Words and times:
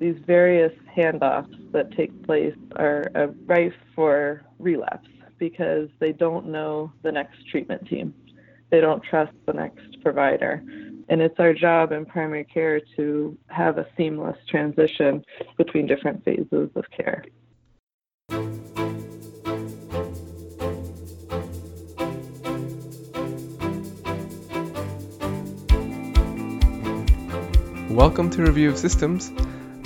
these 0.00 0.16
various 0.26 0.72
handoffs 0.96 1.54
that 1.72 1.94
take 1.94 2.26
place 2.26 2.56
are 2.76 3.12
uh, 3.14 3.26
rife 3.44 3.74
for 3.94 4.42
relapse 4.58 5.08
because 5.38 5.90
they 5.98 6.10
don't 6.10 6.46
know 6.46 6.90
the 7.02 7.12
next 7.12 7.46
treatment 7.50 7.86
team. 7.86 8.14
They 8.70 8.80
don't 8.80 9.02
trust 9.02 9.32
the 9.46 9.52
next 9.52 10.00
provider. 10.02 10.62
And 11.10 11.20
it's 11.20 11.38
our 11.38 11.52
job 11.52 11.92
in 11.92 12.06
primary 12.06 12.44
care 12.44 12.80
to 12.96 13.36
have 13.48 13.76
a 13.76 13.86
seamless 13.94 14.38
transition 14.48 15.22
between 15.58 15.86
different 15.86 16.24
phases 16.24 16.70
of 16.74 16.84
care. 16.96 17.22
Welcome 27.90 28.30
to 28.30 28.42
Review 28.42 28.70
of 28.70 28.78
Systems, 28.78 29.30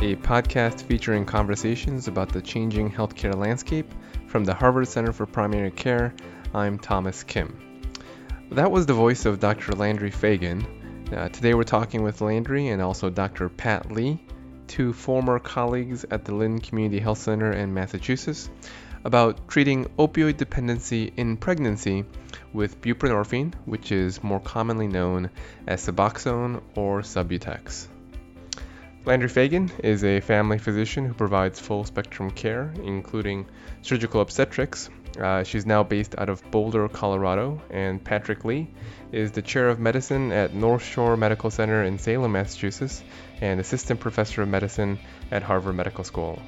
a 0.05 0.16
podcast 0.16 0.82
featuring 0.82 1.25
conversations 1.25 2.08
about 2.08 2.29
the 2.29 2.43
changing 2.43 2.90
healthcare 2.90 3.35
landscape 3.35 3.90
from 4.26 4.45
the 4.45 4.53
Harvard 4.53 4.86
Center 4.86 5.14
for 5.14 5.25
Primary 5.25 5.71
Care. 5.71 6.12
I'm 6.53 6.79
Thomas 6.79 7.22
Kim. 7.22 7.57
That 8.50 8.71
was 8.71 8.85
the 8.85 8.93
voice 8.93 9.25
of 9.25 9.40
Dr. 9.40 9.72
Landry 9.72 10.11
Fagan. 10.11 11.09
Uh, 11.11 11.31
today 11.31 11.54
we're 11.54 11.62
talking 11.62 12.03
with 12.03 12.21
Landry 12.21 12.68
and 12.68 12.82
also 12.82 13.09
Dr. 13.09 13.48
Pat 13.48 13.90
Lee, 13.90 14.21
two 14.67 14.93
former 14.93 15.39
colleagues 15.39 16.04
at 16.11 16.26
the 16.26 16.34
Lynn 16.34 16.59
Community 16.59 17.00
Health 17.00 17.21
Center 17.21 17.53
in 17.53 17.73
Massachusetts, 17.73 18.50
about 19.04 19.48
treating 19.48 19.86
opioid 19.98 20.36
dependency 20.36 21.14
in 21.17 21.39
pregnancy 21.39 22.04
with 22.53 22.79
buprenorphine, 22.82 23.54
which 23.64 23.90
is 23.90 24.23
more 24.23 24.40
commonly 24.40 24.86
known 24.86 25.31
as 25.67 25.86
Suboxone 25.86 26.61
or 26.75 27.00
Subutex. 27.00 27.89
Landry 29.07 29.29
Fagan 29.29 29.71
is 29.82 30.03
a 30.03 30.21
family 30.21 30.57
physician 30.57 31.04
who 31.04 31.12
provides 31.12 31.61
full 31.61 31.85
spectrum 31.85 32.31
care, 32.31 32.72
including 32.83 33.45
surgical 33.83 34.23
obstetrics. 34.23 34.89
Uh, 35.20 35.42
she's 35.42 35.67
now 35.67 35.83
based 35.83 36.15
out 36.17 36.31
of 36.31 36.42
Boulder, 36.51 36.89
Colorado, 36.89 37.61
and 37.69 38.03
Patrick 38.03 38.47
Lee 38.47 38.70
is 39.12 39.31
the 39.33 39.43
chair 39.43 39.69
of 39.69 39.78
medicine 39.78 40.33
at 40.33 40.55
North 40.55 40.83
Shore 40.83 41.19
Medical 41.19 41.51
Center 41.51 41.84
in 41.84 41.98
Salem, 41.98 42.33
Massachusetts, 42.33 43.05
and 43.43 43.61
assistant 43.61 44.01
professor 44.01 44.41
of 44.41 44.48
medicine 44.48 44.98
at 45.31 45.43
Harvard 45.43 45.75
Medical 45.75 46.03
School. 46.03 46.41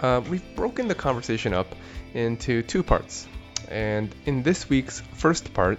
Uh, 0.00 0.20
we've 0.28 0.56
broken 0.56 0.88
the 0.88 0.96
conversation 0.96 1.54
up 1.54 1.76
into 2.12 2.62
two 2.62 2.82
parts, 2.82 3.28
and 3.68 4.12
in 4.26 4.42
this 4.42 4.68
week's 4.68 4.98
first 5.14 5.54
part, 5.54 5.78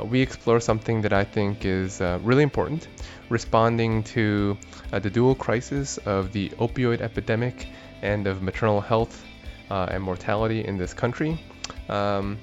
uh, 0.00 0.04
we 0.06 0.22
explore 0.22 0.58
something 0.58 1.02
that 1.02 1.12
I 1.12 1.24
think 1.24 1.66
is 1.66 2.00
uh, 2.00 2.18
really 2.22 2.42
important 2.42 2.88
responding 3.28 4.02
to 4.02 4.56
uh, 4.92 4.98
the 4.98 5.10
dual 5.10 5.34
crisis 5.34 5.98
of 5.98 6.32
the 6.32 6.48
opioid 6.50 7.00
epidemic 7.00 7.68
and 8.02 8.26
of 8.26 8.42
maternal 8.42 8.80
health 8.80 9.24
uh, 9.70 9.88
and 9.90 10.02
mortality 10.02 10.64
in 10.64 10.76
this 10.76 10.94
country. 10.94 11.40
Um, 11.88 12.38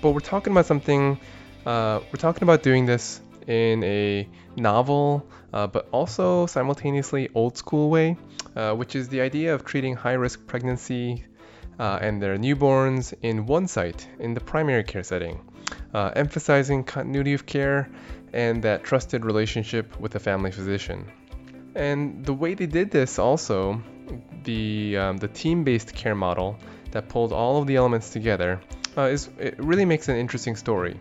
but 0.00 0.12
we're 0.12 0.20
talking 0.20 0.52
about 0.52 0.66
something, 0.66 1.18
uh, 1.66 2.00
we're 2.12 2.20
talking 2.20 2.42
about 2.42 2.62
doing 2.62 2.86
this 2.86 3.20
in 3.46 3.82
a 3.84 4.28
novel, 4.56 5.26
uh, 5.52 5.66
but 5.66 5.88
also 5.92 6.46
simultaneously 6.46 7.28
old 7.34 7.56
school 7.56 7.90
way, 7.90 8.16
which 8.74 8.94
is 8.96 9.08
the 9.08 9.20
idea 9.20 9.54
of 9.54 9.64
treating 9.64 9.94
high 9.94 10.12
risk 10.12 10.46
pregnancy 10.46 11.24
and 11.78 12.22
their 12.22 12.38
newborns 12.38 13.12
in 13.22 13.46
one 13.46 13.66
site 13.66 14.08
in 14.20 14.34
the 14.34 14.40
primary 14.40 14.84
care 14.84 15.02
setting 15.02 15.40
uh, 15.94 16.10
emphasizing 16.14 16.84
continuity 16.84 17.34
of 17.34 17.46
care 17.46 17.90
and 18.32 18.62
that 18.62 18.84
trusted 18.84 19.24
relationship 19.24 19.98
with 20.00 20.14
a 20.14 20.20
family 20.20 20.50
physician. 20.50 21.06
And 21.74 22.24
the 22.24 22.34
way 22.34 22.54
they 22.54 22.66
did 22.66 22.90
this 22.90 23.18
also, 23.18 23.82
the, 24.44 24.96
um, 24.96 25.16
the 25.18 25.28
team-based 25.28 25.94
care 25.94 26.14
model 26.14 26.58
that 26.90 27.08
pulled 27.08 27.32
all 27.32 27.60
of 27.60 27.66
the 27.66 27.76
elements 27.76 28.10
together, 28.10 28.60
uh, 28.96 29.02
is 29.02 29.28
it 29.38 29.58
really 29.58 29.84
makes 29.84 30.08
an 30.08 30.16
interesting 30.16 30.56
story. 30.56 30.98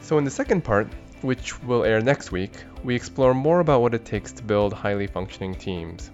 So 0.00 0.18
in 0.18 0.24
the 0.24 0.30
second 0.30 0.64
part, 0.64 0.88
which 1.22 1.60
will 1.62 1.84
air 1.84 2.00
next 2.00 2.32
week, 2.32 2.52
we 2.84 2.94
explore 2.94 3.34
more 3.34 3.60
about 3.60 3.82
what 3.82 3.94
it 3.94 4.04
takes 4.04 4.32
to 4.32 4.42
build 4.42 4.72
highly 4.72 5.06
functioning 5.06 5.54
teams. 5.54 6.10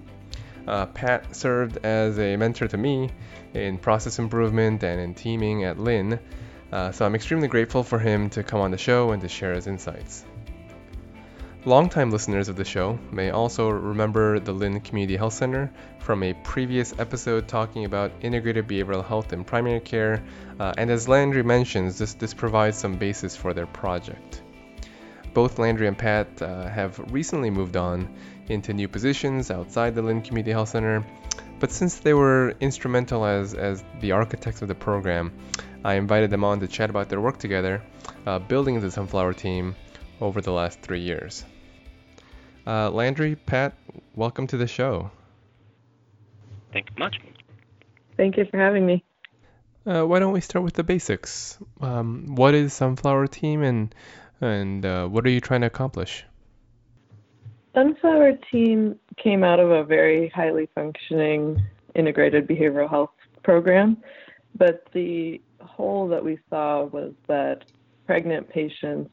Uh, 0.66 0.86
Pat 0.86 1.36
served 1.36 1.78
as 1.84 2.18
a 2.18 2.36
mentor 2.36 2.66
to 2.68 2.76
me 2.76 3.10
in 3.52 3.76
process 3.76 4.18
improvement 4.18 4.82
and 4.82 5.00
in 5.00 5.14
teaming 5.14 5.64
at 5.64 5.78
Lynn, 5.78 6.18
uh, 6.74 6.90
so 6.90 7.06
I'm 7.06 7.14
extremely 7.14 7.46
grateful 7.46 7.84
for 7.84 8.00
him 8.00 8.30
to 8.30 8.42
come 8.42 8.60
on 8.60 8.72
the 8.72 8.78
show 8.78 9.12
and 9.12 9.22
to 9.22 9.28
share 9.28 9.54
his 9.54 9.68
insights. 9.68 10.24
Longtime 11.64 12.10
listeners 12.10 12.48
of 12.48 12.56
the 12.56 12.64
show 12.64 12.98
may 13.12 13.30
also 13.30 13.70
remember 13.70 14.40
the 14.40 14.50
Lynn 14.52 14.80
Community 14.80 15.16
Health 15.16 15.34
Center 15.34 15.72
from 16.00 16.24
a 16.24 16.34
previous 16.34 16.92
episode 16.98 17.46
talking 17.46 17.84
about 17.84 18.10
integrated 18.22 18.66
behavioral 18.66 19.06
health 19.06 19.32
in 19.32 19.44
primary 19.44 19.78
care, 19.78 20.20
uh, 20.58 20.74
and 20.76 20.90
as 20.90 21.08
Landry 21.08 21.44
mentions, 21.44 21.96
this, 21.96 22.14
this 22.14 22.34
provides 22.34 22.76
some 22.76 22.96
basis 22.96 23.36
for 23.36 23.54
their 23.54 23.66
project. 23.66 24.42
Both 25.32 25.60
Landry 25.60 25.86
and 25.86 25.96
Pat 25.96 26.42
uh, 26.42 26.68
have 26.68 26.98
recently 27.12 27.50
moved 27.50 27.76
on 27.76 28.12
into 28.48 28.72
new 28.72 28.88
positions 28.88 29.48
outside 29.52 29.94
the 29.94 30.02
Lynn 30.02 30.22
Community 30.22 30.50
Health 30.50 30.70
Center, 30.70 31.06
but 31.60 31.70
since 31.70 31.98
they 31.98 32.14
were 32.14 32.56
instrumental 32.58 33.24
as, 33.24 33.54
as 33.54 33.84
the 34.00 34.10
architects 34.10 34.60
of 34.60 34.66
the 34.66 34.74
program, 34.74 35.32
I 35.84 35.94
invited 35.94 36.30
them 36.30 36.44
on 36.44 36.60
to 36.60 36.66
chat 36.66 36.88
about 36.88 37.10
their 37.10 37.20
work 37.20 37.38
together, 37.38 37.82
uh, 38.24 38.38
building 38.38 38.80
the 38.80 38.90
Sunflower 38.90 39.34
team 39.34 39.76
over 40.18 40.40
the 40.40 40.50
last 40.50 40.80
three 40.80 41.00
years. 41.00 41.44
Uh, 42.66 42.90
Landry, 42.90 43.36
Pat, 43.36 43.74
welcome 44.14 44.46
to 44.46 44.56
the 44.56 44.66
show. 44.66 45.10
Thank 46.72 46.88
you 46.88 46.96
much. 46.98 47.20
Thank 48.16 48.38
you 48.38 48.46
for 48.50 48.58
having 48.58 48.86
me. 48.86 49.04
Uh, 49.86 50.04
why 50.04 50.18
don't 50.18 50.32
we 50.32 50.40
start 50.40 50.64
with 50.64 50.72
the 50.72 50.82
basics? 50.82 51.58
Um, 51.82 52.34
what 52.34 52.54
is 52.54 52.72
Sunflower 52.72 53.26
Team, 53.26 53.62
and 53.62 53.94
and 54.40 54.86
uh, 54.86 55.06
what 55.06 55.26
are 55.26 55.30
you 55.30 55.42
trying 55.42 55.60
to 55.60 55.66
accomplish? 55.66 56.24
Sunflower 57.74 58.38
Team 58.50 58.98
came 59.22 59.44
out 59.44 59.60
of 59.60 59.70
a 59.70 59.84
very 59.84 60.30
highly 60.30 60.68
functioning 60.74 61.62
integrated 61.94 62.48
behavioral 62.48 62.88
health 62.88 63.10
program, 63.42 63.98
but 64.56 64.86
the 64.94 65.40
hole 65.64 66.08
that 66.08 66.24
we 66.24 66.38
saw 66.50 66.84
was 66.84 67.12
that 67.26 67.64
pregnant 68.06 68.48
patients 68.48 69.10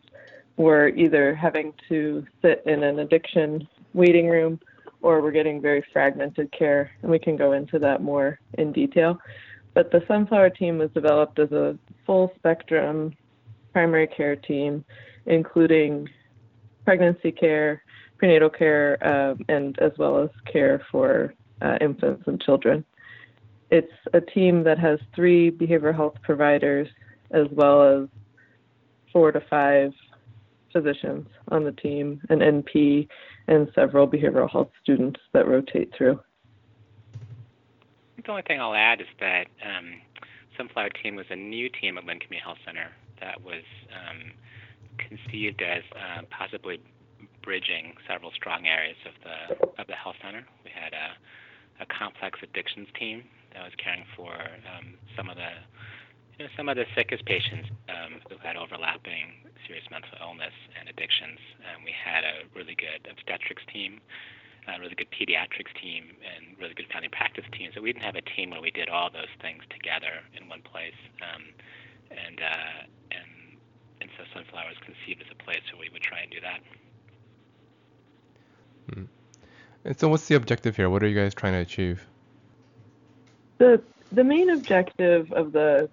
were 0.57 0.89
either 0.89 1.33
having 1.33 1.73
to 1.89 2.25
sit 2.41 2.63
in 2.65 2.83
an 2.83 2.99
addiction 2.99 3.67
waiting 3.93 4.27
room 4.27 4.59
or 5.01 5.21
were 5.21 5.31
getting 5.31 5.61
very 5.61 5.83
fragmented 5.91 6.51
care, 6.51 6.91
and 7.01 7.09
we 7.09 7.17
can 7.17 7.35
go 7.35 7.53
into 7.53 7.79
that 7.79 8.01
more 8.01 8.39
in 8.57 8.71
detail. 8.71 9.17
But 9.73 9.91
the 9.91 10.03
Sunflower 10.07 10.51
team 10.51 10.77
was 10.77 10.91
developed 10.91 11.39
as 11.39 11.51
a 11.51 11.77
full 12.05 12.31
spectrum 12.37 13.13
primary 13.71 14.07
care 14.07 14.35
team, 14.35 14.83
including 15.25 16.09
pregnancy 16.85 17.31
care, 17.31 17.81
prenatal 18.17 18.49
care, 18.49 18.97
um, 19.07 19.39
and 19.49 19.79
as 19.79 19.91
well 19.97 20.21
as 20.21 20.29
care 20.51 20.85
for 20.91 21.33
uh, 21.61 21.77
infants 21.79 22.23
and 22.27 22.41
children. 22.41 22.83
It's 23.71 23.91
a 24.13 24.21
team 24.21 24.63
that 24.65 24.77
has 24.79 24.99
three 25.15 25.49
behavioral 25.49 25.95
health 25.95 26.15
providers 26.21 26.87
as 27.31 27.47
well 27.51 28.03
as 28.03 28.09
four 29.11 29.31
to 29.31 29.41
five 29.49 29.93
physicians 30.71 31.27
on 31.49 31.63
the 31.63 31.71
team, 31.71 32.21
an 32.29 32.39
NP, 32.39 33.07
and 33.47 33.69
several 33.73 34.07
behavioral 34.07 34.49
health 34.49 34.69
students 34.83 35.19
that 35.33 35.47
rotate 35.47 35.93
through. 35.97 36.19
The 38.17 38.29
only 38.29 38.43
thing 38.43 38.61
I'll 38.61 38.75
add 38.75 39.01
is 39.01 39.07
that 39.19 39.47
um, 39.65 39.95
Sunflower 40.55 40.89
Team 41.01 41.15
was 41.15 41.25
a 41.29 41.35
new 41.35 41.69
team 41.69 41.97
at 41.97 42.05
Lynn 42.05 42.19
Community 42.19 42.43
Health 42.43 42.59
Center 42.65 42.89
that 43.19 43.41
was 43.41 43.63
um, 43.89 44.31
conceived 44.97 45.61
as 45.61 45.83
uh, 45.95 46.21
possibly 46.29 46.79
bridging 47.43 47.93
several 48.07 48.31
strong 48.31 48.67
areas 48.67 48.97
of 49.05 49.13
the 49.23 49.81
of 49.81 49.87
the 49.87 49.95
health 49.95 50.15
center. 50.21 50.45
We 50.63 50.71
had 50.73 50.93
a, 50.93 51.17
a 51.81 51.85
complex 51.89 52.39
addictions 52.41 52.87
team 52.97 53.25
that 53.53 53.63
was 53.65 53.73
caring 53.81 54.05
for 54.15 54.31
um, 54.69 54.93
some 55.17 55.29
of 55.29 55.35
the 55.35 55.51
you 56.39 56.45
know, 56.47 56.51
some 56.55 56.69
of 56.69 56.77
the 56.77 56.85
sickest 56.95 57.25
patients 57.25 57.69
um, 57.89 58.17
who 58.29 58.37
had 58.41 58.55
overlapping 58.55 59.45
serious 59.67 59.85
mental 59.91 60.15
illness 60.21 60.55
and 60.79 60.89
addictions. 60.89 61.37
And 61.61 61.83
we 61.85 61.93
had 61.93 62.23
a 62.23 62.49
really 62.57 62.73
good 62.73 63.05
obstetrics 63.05 63.61
team, 63.69 64.01
a 64.65 64.79
really 64.79 64.95
good 64.95 65.11
pediatrics 65.13 65.69
team, 65.77 66.17
and 66.23 66.57
really 66.57 66.73
good 66.73 66.89
family 66.89 67.13
practice 67.13 67.45
team. 67.53 67.69
So 67.75 67.81
we 67.81 67.93
didn't 67.93 68.07
have 68.07 68.17
a 68.17 68.25
team 68.33 68.49
where 68.49 68.61
we 68.61 68.71
did 68.71 68.89
all 68.89 69.13
those 69.13 69.29
things 69.37 69.61
together 69.69 70.25
in 70.33 70.49
one 70.49 70.65
place. 70.65 70.97
Um, 71.21 71.53
and 72.09 72.41
uh, 72.41 72.79
and 73.13 73.29
and 74.01 74.09
so 74.17 74.25
Sunflower 74.33 74.73
was 74.73 74.81
conceived 74.81 75.21
as 75.21 75.29
a 75.29 75.37
place 75.45 75.61
where 75.69 75.79
we 75.79 75.89
would 75.93 76.01
try 76.01 76.25
and 76.25 76.31
do 76.31 76.41
that. 76.41 76.59
Hmm. 78.89 79.05
And 79.85 79.99
so, 79.99 80.09
what's 80.09 80.27
the 80.27 80.35
objective 80.35 80.75
here? 80.75 80.89
What 80.89 81.03
are 81.03 81.07
you 81.07 81.15
guys 81.15 81.33
trying 81.33 81.53
to 81.53 81.59
achieve? 81.59 82.05
the 83.61 83.79
the 84.11 84.23
main 84.23 84.49
objective 84.49 85.31
of 85.33 85.51
the 85.51 85.87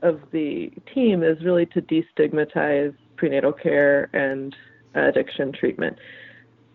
of 0.00 0.20
the 0.32 0.72
team 0.92 1.22
is 1.22 1.44
really 1.44 1.66
to 1.66 1.82
destigmatize 1.82 2.94
prenatal 3.16 3.52
care 3.52 4.08
and 4.14 4.56
addiction 4.94 5.52
treatment. 5.52 5.96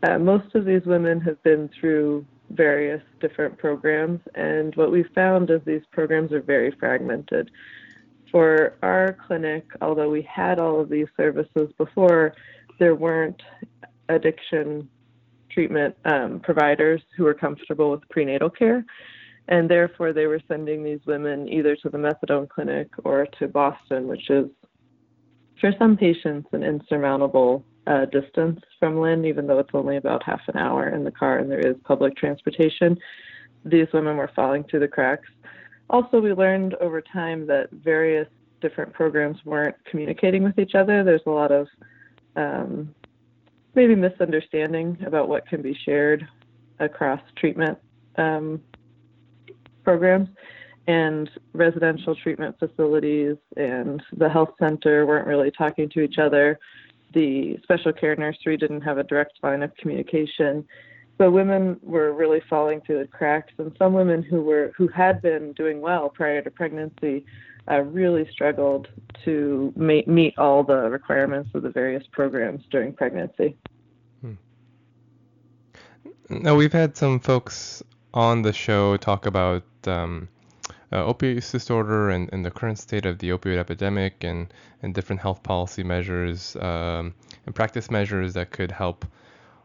Uh, 0.03 0.19
most 0.19 0.53
of 0.53 0.63
these 0.63 0.85
women 0.85 1.19
have 1.19 1.41
been 1.41 1.69
through 1.77 2.23
various 2.51 3.01
different 3.19 3.57
programs. 3.57 4.21
And 4.35 4.73
what 4.75 4.91
we 4.91 5.03
found 5.03 5.49
is 5.49 5.59
these 5.65 5.81
programs 5.91 6.31
are 6.31 6.41
very 6.41 6.71
fragmented. 6.79 7.49
For 8.31 8.75
our 8.81 9.17
clinic, 9.27 9.65
although 9.81 10.09
we 10.09 10.21
had 10.21 10.59
all 10.59 10.79
of 10.79 10.87
these 10.87 11.07
services 11.17 11.69
before, 11.77 12.33
there 12.79 12.95
weren't 12.95 13.41
addiction 14.07 14.87
treatment 15.57 15.95
um, 16.05 16.39
providers 16.39 17.01
who 17.15 17.23
were 17.23 17.33
comfortable 17.33 17.89
with 17.89 18.07
prenatal 18.09 18.47
care. 18.47 18.85
And 19.47 19.67
therefore, 19.67 20.13
they 20.13 20.27
were 20.27 20.39
sending 20.47 20.83
these 20.83 20.99
women 21.07 21.49
either 21.49 21.75
to 21.77 21.89
the 21.89 21.97
methadone 21.97 22.47
clinic 22.47 22.89
or 23.03 23.25
to 23.39 23.47
Boston, 23.47 24.07
which 24.07 24.29
is, 24.29 24.45
for 25.59 25.71
some 25.79 25.97
patients, 25.97 26.47
an 26.51 26.61
insurmountable 26.61 27.65
uh, 27.87 28.05
distance 28.05 28.59
from 28.79 28.99
Lynn, 28.99 29.25
even 29.25 29.47
though 29.47 29.57
it's 29.57 29.71
only 29.73 29.97
about 29.97 30.21
half 30.21 30.41
an 30.47 30.57
hour 30.57 30.89
in 30.89 31.03
the 31.03 31.11
car 31.11 31.39
and 31.39 31.49
there 31.49 31.65
is 31.65 31.75
public 31.85 32.15
transportation. 32.15 32.95
These 33.65 33.87
women 33.93 34.15
were 34.15 34.29
falling 34.35 34.63
through 34.65 34.81
the 34.81 34.87
cracks. 34.87 35.29
Also, 35.89 36.19
we 36.19 36.33
learned 36.33 36.75
over 36.75 37.01
time 37.01 37.47
that 37.47 37.71
various 37.71 38.27
different 38.61 38.93
programs 38.93 39.37
weren't 39.43 39.75
communicating 39.89 40.43
with 40.43 40.59
each 40.59 40.75
other. 40.75 41.03
There's 41.03 41.21
a 41.25 41.31
lot 41.31 41.51
of 41.51 41.67
um, 42.35 42.93
maybe 43.77 43.95
misunderstanding 43.95 44.97
about 45.05 45.29
what 45.29 45.47
can 45.47 45.61
be 45.61 45.77
shared 45.85 46.27
across 46.79 47.21
treatment 47.37 47.77
um, 48.17 48.59
programs. 49.83 50.27
And 50.87 51.29
residential 51.53 52.15
treatment 52.15 52.57
facilities 52.57 53.35
and 53.55 54.01
the 54.17 54.29
health 54.29 54.53
center 54.57 55.05
weren't 55.05 55.27
really 55.27 55.51
talking 55.51 55.89
to 55.89 56.01
each 56.01 56.17
other. 56.17 56.57
The 57.13 57.57
special 57.63 57.93
care 57.93 58.15
nursery 58.15 58.57
didn't 58.57 58.81
have 58.81 58.97
a 58.97 59.03
direct 59.03 59.33
line 59.43 59.61
of 59.61 59.75
communication. 59.75 60.65
So 61.17 61.29
women 61.29 61.77
were 61.83 62.13
really 62.13 62.41
falling 62.49 62.81
through 62.81 62.99
the 62.99 63.07
cracks, 63.07 63.51
and 63.57 63.75
some 63.77 63.93
women 63.93 64.23
who 64.23 64.41
were 64.41 64.71
who 64.77 64.87
had 64.87 65.21
been 65.21 65.53
doing 65.53 65.81
well 65.81 66.09
prior 66.09 66.41
to 66.41 66.51
pregnancy 66.51 67.25
really 67.75 68.27
struggled 68.31 68.87
to 69.25 69.73
ma- 69.75 70.01
meet 70.07 70.37
all 70.37 70.63
the 70.63 70.89
requirements 70.89 71.49
of 71.53 71.63
the 71.63 71.69
various 71.69 72.05
programs 72.11 72.63
during 72.71 72.93
pregnancy. 72.93 73.57
Hmm. 74.21 74.33
Now, 76.29 76.55
we've 76.55 76.73
had 76.73 76.95
some 76.95 77.19
folks 77.19 77.83
on 78.13 78.41
the 78.41 78.53
show 78.53 78.97
talk 78.97 79.25
about 79.25 79.63
um, 79.85 80.29
uh, 80.91 81.03
opioid 81.03 81.35
use 81.35 81.51
disorder 81.51 82.09
and, 82.09 82.29
and, 82.31 82.45
the 82.45 82.51
current 82.51 82.79
state 82.79 83.05
of 83.05 83.19
the 83.19 83.29
opioid 83.29 83.57
epidemic 83.57 84.23
and, 84.23 84.53
and 84.81 84.93
different 84.93 85.21
health 85.21 85.43
policy 85.43 85.83
measures 85.83 86.55
um, 86.57 87.13
and 87.45 87.53
practice 87.53 87.91
measures 87.91 88.33
that 88.33 88.51
could 88.51 88.71
help 88.71 89.05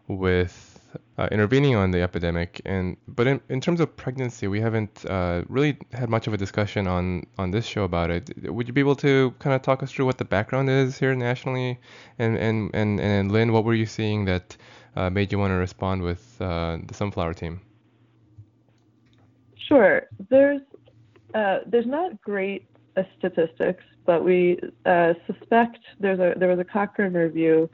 with 0.08 0.71
uh, 1.18 1.28
intervening 1.30 1.74
on 1.74 1.90
the 1.90 2.00
epidemic. 2.02 2.60
And 2.64 2.96
but 3.08 3.26
in, 3.26 3.40
in 3.48 3.60
terms 3.60 3.80
of 3.80 3.94
pregnancy, 3.96 4.48
we 4.48 4.60
haven't 4.60 5.04
uh, 5.06 5.42
really 5.48 5.78
had 5.92 6.08
much 6.08 6.26
of 6.26 6.34
a 6.34 6.36
discussion 6.36 6.86
on 6.86 7.26
on 7.38 7.50
this 7.50 7.66
show 7.66 7.84
about 7.84 8.10
it. 8.10 8.30
Would 8.50 8.66
you 8.66 8.72
be 8.72 8.80
able 8.80 8.96
to 8.96 9.34
kind 9.38 9.54
of 9.54 9.62
talk 9.62 9.82
us 9.82 9.92
through 9.92 10.06
what 10.06 10.18
the 10.18 10.24
background 10.24 10.70
is 10.70 10.98
here 10.98 11.14
nationally? 11.14 11.78
And 12.18 12.36
and 12.36 12.70
and 12.74 13.00
and 13.00 13.32
Lynn, 13.32 13.52
what 13.52 13.64
were 13.64 13.74
you 13.74 13.86
seeing 13.86 14.24
that 14.26 14.56
uh, 14.96 15.10
made 15.10 15.32
you 15.32 15.38
want 15.38 15.50
to 15.50 15.56
respond 15.56 16.02
with 16.02 16.36
uh, 16.40 16.78
the 16.86 16.94
Sunflower 16.94 17.34
team? 17.34 17.60
Sure. 19.56 20.02
There's 20.28 20.62
uh, 21.34 21.58
there's 21.66 21.86
not 21.86 22.20
great 22.22 22.66
uh, 22.96 23.02
statistics, 23.18 23.84
but 24.06 24.24
we 24.24 24.58
suspect 25.26 25.78
there's 26.00 26.20
a 26.20 26.34
there 26.38 26.48
was 26.48 26.58
a 26.58 26.64
Cochrane 26.64 27.14
review 27.14 27.70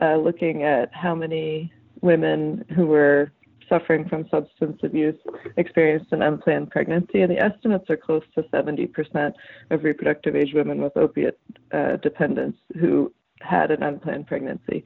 looking 0.00 0.62
at 0.62 0.94
how 0.94 1.14
many 1.14 1.72
women 2.00 2.64
who 2.74 2.86
were 2.86 3.32
suffering 3.68 4.08
from 4.08 4.26
substance 4.30 4.78
abuse 4.82 5.18
experienced 5.56 6.12
an 6.12 6.22
unplanned 6.22 6.70
pregnancy, 6.70 7.20
and 7.20 7.30
the 7.30 7.38
estimates 7.38 7.88
are 7.90 7.96
close 7.96 8.22
to 8.34 8.42
70% 8.44 9.32
of 9.70 9.84
reproductive 9.84 10.34
age 10.34 10.54
women 10.54 10.80
with 10.80 10.96
opiate 10.96 11.38
uh, 11.72 11.96
dependence 11.96 12.56
who 12.80 13.12
had 13.40 13.70
an 13.70 13.82
unplanned 13.82 14.26
pregnancy. 14.26 14.84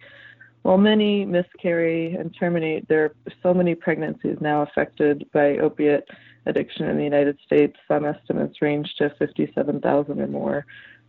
While 0.62 0.78
many 0.78 1.24
miscarry 1.24 2.14
and 2.14 2.34
terminate, 2.38 2.88
there 2.88 3.04
are 3.04 3.14
so 3.42 3.52
many 3.52 3.74
pregnancies 3.74 4.36
now 4.40 4.62
affected 4.62 5.28
by 5.32 5.58
opiate 5.58 6.08
addiction 6.46 6.86
in 6.86 6.96
the 6.96 7.04
United 7.04 7.38
States. 7.44 7.76
Some 7.88 8.04
estimates 8.04 8.62
range 8.62 8.94
to 8.98 9.10
57,000 9.18 10.20
or 10.20 10.26
more 10.28 10.66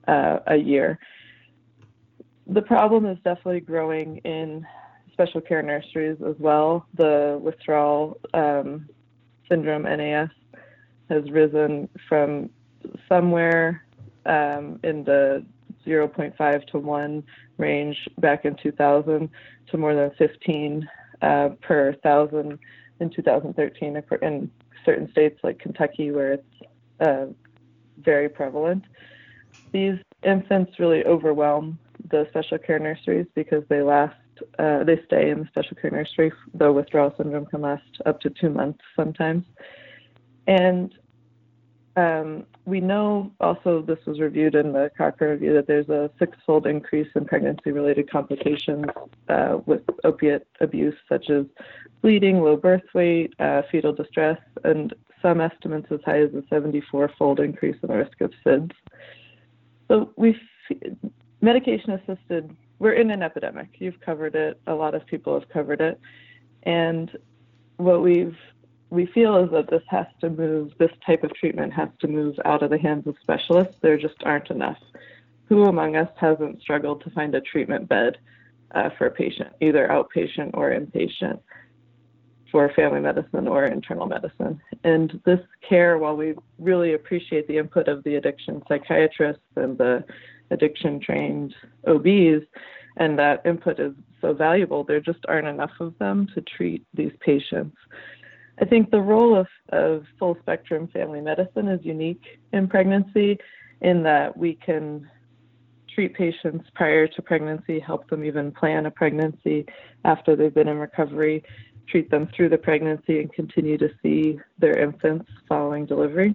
uh, 0.07 0.39
a 0.47 0.56
year. 0.56 0.99
The 2.47 2.61
problem 2.61 3.06
is 3.06 3.17
definitely 3.23 3.61
growing 3.61 4.17
in 4.17 4.65
special 5.13 5.39
care 5.42 5.62
nurseries 5.62 6.18
as 6.27 6.36
well. 6.39 6.86
The 6.95 7.39
withdrawal 7.42 8.19
um, 8.33 8.89
syndrome 9.48 9.83
NAS 9.83 10.30
has 11.10 11.30
risen 11.31 11.88
from 12.10 12.50
somewhere 13.07 13.86
um, 14.25 14.80
in 14.83 15.04
the 15.04 15.45
0.5 15.86 16.68
to 16.68 16.80
1 16.80 17.24
range 17.57 17.98
back 18.19 18.45
in 18.45 18.56
2000 18.56 19.30
to 19.69 19.77
more 19.77 19.95
than 19.95 20.12
15 20.18 20.89
uh, 21.21 21.50
per 21.62 21.94
thousand 22.04 22.59
in 23.00 23.09
2013 23.09 24.01
in 24.21 24.51
certain 24.86 25.12
states 25.12 25.39
like 25.44 25.59
Kentucky 25.59 26.12
where 26.12 26.33
it's 26.33 26.62
uh, 27.00 27.25
very 28.00 28.30
prevalent. 28.30 28.83
These 29.71 29.98
infants 30.24 30.80
really 30.80 31.04
overwhelm 31.06 31.80
the 32.09 32.27
special 32.30 32.57
care 32.57 32.80
nurseries 32.80 33.27
because 33.33 33.63
they 33.69 33.81
last 33.81 34.16
uh, 34.60 34.84
they 34.84 35.01
stay 35.06 35.30
in 35.30 35.40
the 35.40 35.48
special 35.48 35.75
care 35.75 35.92
nursery. 35.92 36.31
The 36.54 36.72
withdrawal 36.72 37.13
syndrome 37.18 37.45
can 37.45 37.62
last 37.62 38.01
up 38.06 38.19
to 38.22 38.30
two 38.30 38.50
months 38.50 38.81
sometimes. 38.95 39.45
And 40.48 40.94
um, 41.95 42.45
we 42.66 42.80
know 42.80 43.31
also 43.40 43.81
this 43.81 44.00
was 44.06 44.19
reviewed 44.19 44.56
in 44.56 44.74
the 44.74 44.90
Cochrane 44.98 45.31
review 45.31 45.54
that 45.54 45.68
there's 45.68 45.90
a 45.90 46.10
six-fold 46.18 46.66
increase 46.66 47.10
in 47.16 47.25
pregnancy-related 47.25 48.10
complications 48.10 48.86
uh, 49.30 49.60
with 49.66 49.81
opiate 50.04 50.48
abuse, 50.60 50.95
such 51.07 51.30
as 51.30 51.45
bleeding, 52.01 52.42
low 52.42 52.56
birth 52.56 52.84
weight, 52.94 53.34
uh, 53.40 53.62
fetal 53.72 53.94
distress, 53.94 54.40
and 54.63 54.94
some 55.22 55.40
estimates 55.40 55.88
as 55.92 56.00
high 56.06 56.22
as 56.22 56.31
a 56.34 56.42
74-fold 56.54 57.40
increase 57.40 57.78
in 57.81 57.90
the 57.90 57.98
risk 57.98 58.22
of 58.22 58.31
SIDS. 58.45 58.72
So 59.88 60.12
we 60.18 60.40
medication-assisted 61.42 62.56
we're 62.83 62.91
in 62.91 63.12
an 63.12 63.24
epidemic. 63.24 63.69
You've 63.80 64.00
covered 64.01 64.35
it. 64.35 64.59
A 64.68 64.74
lot 64.74 64.94
of 64.94 65.06
people 65.06 65.39
have 65.39 65.47
covered 65.47 65.80
it. 65.80 66.01
And 66.63 67.09
what 67.77 68.03
we've 68.03 68.35
we 68.89 69.06
feel 69.07 69.38
is 69.38 69.50
that 69.51 69.69
this 69.71 69.81
has 69.88 70.06
to 70.21 70.30
move, 70.30 70.71
this 70.77 70.92
type 71.04 71.23
of 71.23 71.33
treatment 71.33 71.73
has 71.73 71.90
to 72.02 72.07
move 72.07 72.35
out 72.45 72.61
of 72.61 72.69
the 72.69 72.78
hands 72.78 73.07
of 73.07 73.16
specialists. 73.23 73.75
There 73.81 73.97
just 73.97 74.21
aren't 74.23 74.52
enough. 74.52 74.78
Who 75.45 75.63
among 75.63 75.95
us 75.95 76.09
hasn't 76.18 76.61
struggled 76.61 77.04
to 77.04 77.09
find 77.09 77.33
a 77.33 77.42
treatment 77.42 77.87
bed 77.87 78.18
uh, 78.75 78.90
for 78.97 79.07
a 79.07 79.11
patient, 79.11 79.49
either 79.61 79.87
outpatient 79.87 80.52
or 80.54 80.69
inpatient, 80.71 81.40
for 82.52 82.71
family 82.75 82.99
medicine 82.99 83.47
or 83.47 83.66
internal 83.66 84.06
medicine? 84.06 84.61
And 84.83 85.19
this 85.25 85.40
care, 85.68 85.97
while 85.97 86.16
we 86.16 86.35
really 86.59 86.94
appreciate 86.94 87.47
the 87.47 87.57
input 87.57 87.87
of 87.87 88.04
the 88.04 88.16
addiction 88.16 88.61
psychiatrists 88.68 89.42
and 89.56 89.75
the 89.78 90.04
addiction 90.52 91.00
trained 91.00 91.54
OBs, 91.88 92.45
and 92.97 93.18
that 93.18 93.42
input 93.45 93.80
is 93.80 93.94
so 94.21 94.33
valuable, 94.33 94.83
there 94.83 95.00
just 95.00 95.19
aren't 95.28 95.47
enough 95.47 95.71
of 95.80 95.97
them 96.00 96.28
to 96.33 96.42
treat 96.42 96.85
these 96.94 97.12
patients. 97.19 97.76
I 98.62 98.66
think 98.66 98.92
the 98.92 99.02
role 99.02 99.35
of, 99.35 99.47
of 99.69 100.06
full 100.19 100.38
spectrum 100.42 100.88
family 100.94 101.21
medicine 101.21 101.68
is 101.68 101.83
unique 101.83 102.23
in 102.54 102.68
pregnancy 102.68 103.40
in 103.81 104.04
that 104.04 104.38
we 104.38 104.54
can 104.56 105.09
treat 105.94 106.14
patients 106.14 106.68
prior 106.73 107.07
to 107.07 107.21
pregnancy, 107.21 107.80
help 107.80 108.09
them 108.09 108.23
even 108.23 108.52
plan 108.52 108.85
a 108.85 108.92
pregnancy 108.92 109.66
after 110.06 110.35
they've 110.35 110.54
been 110.54 110.68
in 110.68 110.78
recovery, 110.78 111.44
treat 111.88 112.09
them 112.09 112.28
through 112.35 112.50
the 112.50 112.57
pregnancy, 112.57 113.19
and 113.19 113.31
continue 113.33 113.78
to 113.78 113.90
see 114.02 114.40
their 114.57 114.78
infants 114.80 115.30
following 115.47 115.85
delivery. 115.85 116.33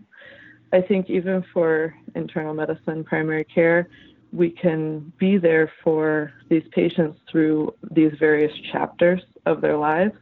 I 0.72 0.82
think 0.82 1.08
even 1.08 1.44
for 1.52 1.94
internal 2.14 2.54
medicine, 2.54 3.04
primary 3.04 3.44
care, 3.44 3.88
we 4.32 4.50
can 4.50 5.12
be 5.18 5.38
there 5.38 5.72
for 5.82 6.32
these 6.50 6.64
patients 6.72 7.18
through 7.30 7.74
these 7.92 8.12
various 8.18 8.52
chapters 8.70 9.22
of 9.46 9.60
their 9.60 9.76
lives. 9.76 10.12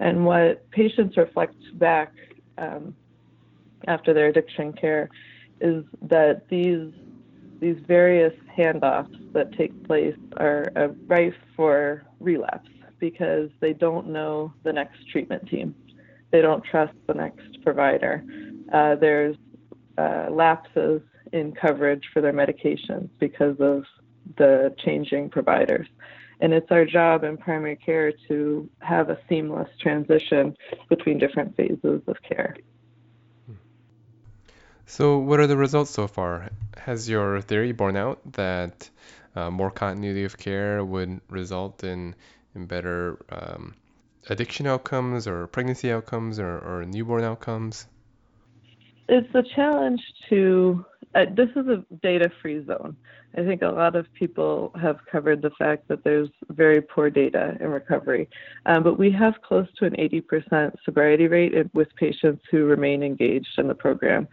And 0.00 0.26
what 0.26 0.70
patients 0.70 1.16
reflect 1.16 1.56
back 1.78 2.12
um, 2.58 2.94
after 3.86 4.12
their 4.12 4.26
addiction 4.26 4.72
care 4.72 5.08
is 5.60 5.84
that 6.02 6.48
these 6.48 6.92
these 7.60 7.76
various 7.88 8.32
handoffs 8.56 9.32
that 9.32 9.52
take 9.54 9.84
place 9.88 10.16
are 10.36 10.70
uh, 10.76 10.88
rife 11.08 11.34
for 11.56 12.04
relapse 12.20 12.68
because 13.00 13.50
they 13.58 13.72
don't 13.72 14.06
know 14.06 14.52
the 14.62 14.72
next 14.72 14.98
treatment 15.10 15.48
team. 15.48 15.74
They 16.30 16.40
don't 16.40 16.62
trust 16.62 16.94
the 17.08 17.14
next 17.14 17.60
provider. 17.64 18.22
Uh, 18.72 18.94
there's 18.94 19.36
uh, 19.98 20.28
lapses 20.30 21.02
in 21.32 21.52
coverage 21.52 22.04
for 22.12 22.20
their 22.22 22.32
medications 22.32 23.08
because 23.18 23.56
of 23.60 23.84
the 24.36 24.74
changing 24.78 25.28
providers. 25.28 25.88
And 26.40 26.52
it's 26.52 26.70
our 26.70 26.84
job 26.84 27.24
in 27.24 27.36
primary 27.36 27.76
care 27.76 28.12
to 28.28 28.70
have 28.78 29.10
a 29.10 29.18
seamless 29.28 29.68
transition 29.80 30.56
between 30.88 31.18
different 31.18 31.56
phases 31.56 32.00
of 32.06 32.16
care. 32.22 32.56
So, 34.86 35.18
what 35.18 35.40
are 35.40 35.46
the 35.46 35.56
results 35.56 35.90
so 35.90 36.06
far? 36.06 36.48
Has 36.78 37.08
your 37.10 37.42
theory 37.42 37.72
borne 37.72 37.96
out 37.96 38.20
that 38.32 38.88
uh, 39.36 39.50
more 39.50 39.70
continuity 39.70 40.24
of 40.24 40.38
care 40.38 40.82
would 40.82 41.20
result 41.28 41.84
in, 41.84 42.14
in 42.54 42.66
better 42.66 43.18
um, 43.28 43.74
addiction 44.30 44.66
outcomes 44.66 45.26
or 45.26 45.46
pregnancy 45.48 45.92
outcomes 45.92 46.38
or, 46.38 46.58
or 46.58 46.84
newborn 46.86 47.24
outcomes? 47.24 47.86
It's 49.08 49.34
a 49.34 49.42
challenge 49.54 50.00
to, 50.28 50.84
uh, 51.14 51.24
this 51.34 51.48
is 51.56 51.66
a 51.66 51.84
data 52.02 52.30
free 52.42 52.64
zone. 52.66 52.94
I 53.36 53.42
think 53.42 53.62
a 53.62 53.68
lot 53.68 53.96
of 53.96 54.06
people 54.14 54.72
have 54.80 54.98
covered 55.10 55.42
the 55.42 55.50
fact 55.58 55.88
that 55.88 56.04
there's 56.04 56.28
very 56.50 56.80
poor 56.80 57.08
data 57.08 57.56
in 57.60 57.68
recovery, 57.68 58.28
um, 58.66 58.82
but 58.82 58.98
we 58.98 59.10
have 59.12 59.34
close 59.42 59.66
to 59.78 59.86
an 59.86 59.94
80% 59.94 60.74
sobriety 60.84 61.26
rate 61.26 61.52
with 61.74 61.88
patients 61.96 62.42
who 62.50 62.64
remain 62.64 63.02
engaged 63.02 63.58
in 63.58 63.68
the 63.68 63.74
program. 63.74 64.28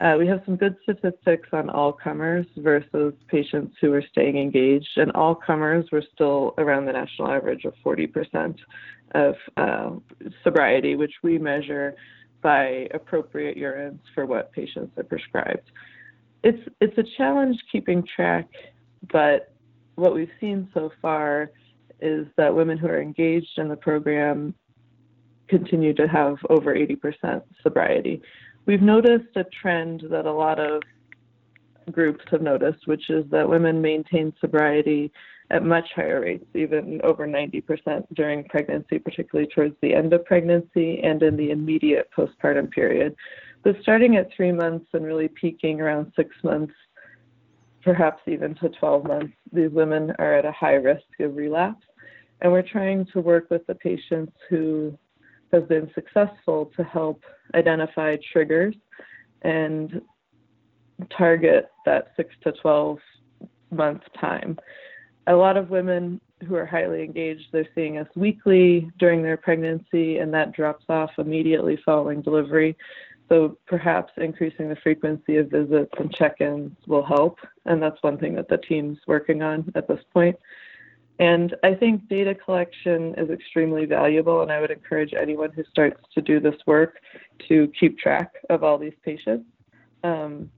Uh, 0.00 0.16
we 0.18 0.26
have 0.26 0.42
some 0.44 0.56
good 0.56 0.76
statistics 0.82 1.48
on 1.52 1.70
all 1.70 1.92
comers 1.92 2.46
versus 2.56 3.14
patients 3.28 3.76
who 3.80 3.92
are 3.92 4.02
staying 4.10 4.36
engaged, 4.36 4.90
and 4.96 5.12
all 5.12 5.34
comers 5.34 5.86
were 5.92 6.02
still 6.14 6.54
around 6.58 6.86
the 6.86 6.92
national 6.92 7.30
average 7.30 7.64
of 7.64 7.74
40% 7.84 8.56
of 9.14 9.34
uh, 9.56 9.90
sobriety, 10.42 10.96
which 10.96 11.12
we 11.22 11.38
measure 11.38 11.94
by 12.42 12.88
appropriate 12.92 13.56
urines 13.56 14.00
for 14.14 14.26
what 14.26 14.52
patients 14.52 14.96
are 14.98 15.04
prescribed. 15.04 15.70
It's 16.42 16.68
it's 16.80 16.98
a 16.98 17.04
challenge 17.16 17.56
keeping 17.70 18.04
track, 18.16 18.48
but 19.12 19.54
what 19.94 20.14
we've 20.14 20.30
seen 20.40 20.68
so 20.74 20.90
far 21.00 21.50
is 22.00 22.26
that 22.36 22.54
women 22.54 22.76
who 22.76 22.88
are 22.88 23.00
engaged 23.00 23.58
in 23.58 23.68
the 23.68 23.76
program 23.76 24.54
continue 25.48 25.94
to 25.94 26.08
have 26.08 26.36
over 26.50 26.74
80% 26.74 27.42
sobriety. 27.62 28.20
We've 28.66 28.82
noticed 28.82 29.36
a 29.36 29.44
trend 29.44 30.04
that 30.10 30.26
a 30.26 30.32
lot 30.32 30.58
of 30.58 30.82
groups 31.90 32.24
have 32.30 32.42
noticed, 32.42 32.86
which 32.86 33.10
is 33.10 33.24
that 33.30 33.48
women 33.48 33.80
maintain 33.80 34.32
sobriety 34.40 35.12
at 35.52 35.62
much 35.62 35.86
higher 35.94 36.22
rates, 36.22 36.46
even 36.54 37.00
over 37.04 37.26
90% 37.26 38.06
during 38.14 38.42
pregnancy, 38.44 38.98
particularly 38.98 39.48
towards 39.54 39.76
the 39.82 39.94
end 39.94 40.12
of 40.14 40.24
pregnancy 40.24 41.00
and 41.02 41.22
in 41.22 41.36
the 41.36 41.50
immediate 41.50 42.08
postpartum 42.16 42.70
period. 42.70 43.14
But 43.62 43.76
starting 43.82 44.16
at 44.16 44.30
three 44.34 44.50
months 44.50 44.86
and 44.94 45.04
really 45.04 45.28
peaking 45.28 45.80
around 45.80 46.10
six 46.16 46.34
months, 46.42 46.72
perhaps 47.84 48.22
even 48.26 48.54
to 48.56 48.70
12 48.70 49.04
months, 49.04 49.34
these 49.52 49.70
women 49.70 50.12
are 50.18 50.34
at 50.34 50.46
a 50.46 50.52
high 50.52 50.74
risk 50.74 51.04
of 51.20 51.36
relapse. 51.36 51.84
And 52.40 52.50
we're 52.50 52.62
trying 52.62 53.06
to 53.12 53.20
work 53.20 53.50
with 53.50 53.64
the 53.66 53.74
patients 53.74 54.32
who 54.48 54.98
have 55.52 55.68
been 55.68 55.90
successful 55.94 56.72
to 56.76 56.82
help 56.82 57.22
identify 57.54 58.16
triggers 58.32 58.74
and 59.42 60.00
target 61.16 61.70
that 61.84 62.12
six 62.16 62.34
to 62.44 62.52
12 62.52 62.98
month 63.70 64.02
time. 64.18 64.56
A 65.26 65.34
lot 65.34 65.56
of 65.56 65.70
women 65.70 66.20
who 66.46 66.56
are 66.56 66.66
highly 66.66 67.04
engaged, 67.04 67.44
they're 67.52 67.68
seeing 67.74 67.98
us 67.98 68.08
weekly 68.16 68.90
during 68.98 69.22
their 69.22 69.36
pregnancy, 69.36 70.18
and 70.18 70.34
that 70.34 70.52
drops 70.52 70.84
off 70.88 71.10
immediately 71.18 71.78
following 71.84 72.22
delivery. 72.22 72.76
So 73.28 73.56
perhaps 73.66 74.12
increasing 74.16 74.68
the 74.68 74.76
frequency 74.76 75.36
of 75.36 75.50
visits 75.50 75.92
and 75.98 76.12
check 76.12 76.40
ins 76.40 76.76
will 76.86 77.04
help. 77.04 77.38
And 77.64 77.80
that's 77.80 78.02
one 78.02 78.18
thing 78.18 78.34
that 78.34 78.48
the 78.48 78.58
team's 78.58 78.98
working 79.06 79.42
on 79.42 79.70
at 79.74 79.86
this 79.88 80.00
point. 80.12 80.36
And 81.18 81.54
I 81.62 81.74
think 81.74 82.08
data 82.08 82.34
collection 82.34 83.14
is 83.16 83.30
extremely 83.30 83.84
valuable, 83.84 84.42
and 84.42 84.50
I 84.50 84.60
would 84.60 84.70
encourage 84.70 85.14
anyone 85.14 85.52
who 85.52 85.62
starts 85.70 86.00
to 86.14 86.20
do 86.20 86.40
this 86.40 86.56
work 86.66 86.96
to 87.48 87.70
keep 87.78 87.96
track 87.98 88.32
of 88.50 88.64
all 88.64 88.76
these 88.76 88.94
patients. 89.04 89.46
Um, 90.02 90.50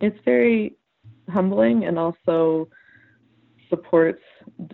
it's 0.00 0.18
very 0.24 0.76
humbling 1.30 1.84
and 1.84 1.98
also 1.98 2.68
supports 3.68 4.22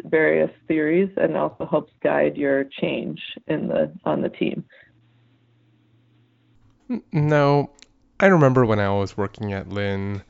various 0.04 0.50
theories 0.68 1.10
and 1.16 1.36
also 1.36 1.66
helps 1.66 1.92
guide 2.02 2.36
your 2.36 2.64
change 2.80 3.20
in 3.46 3.68
the 3.68 3.92
on 4.04 4.22
the 4.22 4.28
team. 4.28 4.64
No, 7.12 7.70
I 8.20 8.26
remember 8.26 8.64
when 8.64 8.78
I 8.78 8.90
was 8.90 9.16
working 9.16 9.52
at 9.52 9.68
Lynn 9.68 10.22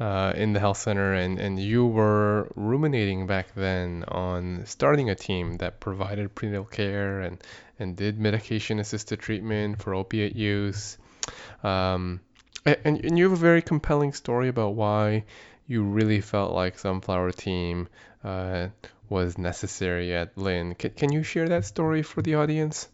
uh, 0.00 0.32
in 0.34 0.54
the 0.54 0.60
health 0.60 0.78
center, 0.78 1.12
and, 1.12 1.38
and 1.38 1.58
you 1.58 1.86
were 1.86 2.50
ruminating 2.56 3.26
back 3.26 3.54
then 3.54 4.04
on 4.08 4.64
starting 4.64 5.10
a 5.10 5.14
team 5.14 5.58
that 5.58 5.78
provided 5.78 6.34
prenatal 6.34 6.64
care 6.64 7.20
and, 7.20 7.42
and 7.78 7.96
did 7.96 8.18
medication 8.18 8.78
assisted 8.80 9.20
treatment 9.20 9.80
for 9.80 9.94
opiate 9.94 10.34
use. 10.34 10.96
Um, 11.62 12.20
and, 12.64 13.04
and 13.04 13.18
you 13.18 13.24
have 13.24 13.32
a 13.32 13.40
very 13.40 13.62
compelling 13.62 14.12
story 14.12 14.48
about 14.48 14.74
why 14.74 15.24
you 15.70 15.84
really 15.84 16.20
felt 16.20 16.52
like 16.52 16.80
Sunflower 16.80 17.30
Team 17.30 17.88
uh, 18.24 18.66
was 19.08 19.38
necessary 19.38 20.12
at 20.12 20.36
Lynn. 20.36 20.74
Can, 20.74 20.90
can 20.90 21.12
you 21.12 21.22
share 21.22 21.48
that 21.48 21.64
story 21.64 22.02
for 22.02 22.22
the 22.22 22.34
audience? 22.34 22.88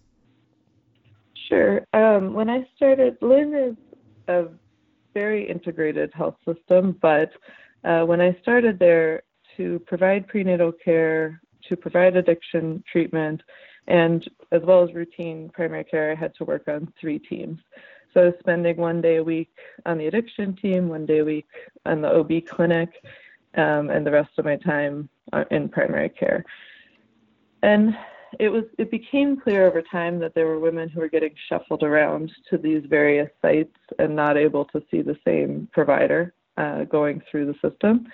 Sure. 1.48 1.86
Um, 1.94 2.34
when 2.34 2.50
I 2.50 2.68
started, 2.76 3.16
Lynn 3.22 3.54
is 3.54 3.76
a 4.28 4.48
very 5.14 5.48
integrated 5.48 6.12
health 6.12 6.36
system, 6.44 6.98
but 7.00 7.30
uh, 7.82 8.02
when 8.02 8.20
I 8.20 8.36
started 8.42 8.78
there 8.78 9.22
to 9.56 9.78
provide 9.86 10.28
prenatal 10.28 10.70
care, 10.70 11.40
to 11.70 11.76
provide 11.76 12.14
addiction 12.14 12.84
treatment, 12.92 13.40
and 13.86 14.28
as 14.52 14.60
well 14.62 14.84
as 14.86 14.94
routine 14.94 15.48
primary 15.54 15.84
care, 15.84 16.12
I 16.12 16.14
had 16.14 16.34
to 16.34 16.44
work 16.44 16.68
on 16.68 16.92
three 17.00 17.20
teams. 17.20 17.58
So 18.16 18.32
spending 18.40 18.78
one 18.78 19.02
day 19.02 19.16
a 19.16 19.22
week 19.22 19.50
on 19.84 19.98
the 19.98 20.06
addiction 20.06 20.56
team, 20.56 20.88
one 20.88 21.04
day 21.04 21.18
a 21.18 21.24
week 21.24 21.48
on 21.84 22.00
the 22.00 22.08
OB 22.08 22.46
clinic, 22.48 22.88
um, 23.58 23.90
and 23.90 24.06
the 24.06 24.10
rest 24.10 24.30
of 24.38 24.46
my 24.46 24.56
time 24.56 25.10
uh, 25.34 25.44
in 25.50 25.68
primary 25.68 26.08
care. 26.08 26.42
And 27.62 27.94
it 28.40 28.48
was 28.48 28.64
it 28.78 28.90
became 28.90 29.38
clear 29.38 29.66
over 29.66 29.82
time 29.82 30.18
that 30.20 30.34
there 30.34 30.46
were 30.46 30.58
women 30.58 30.88
who 30.88 31.00
were 31.00 31.10
getting 31.10 31.34
shuffled 31.46 31.82
around 31.82 32.32
to 32.48 32.56
these 32.56 32.82
various 32.88 33.28
sites 33.42 33.76
and 33.98 34.16
not 34.16 34.38
able 34.38 34.64
to 34.66 34.82
see 34.90 35.02
the 35.02 35.18
same 35.22 35.68
provider 35.74 36.32
uh, 36.56 36.84
going 36.84 37.20
through 37.30 37.52
the 37.52 37.68
system. 37.68 38.06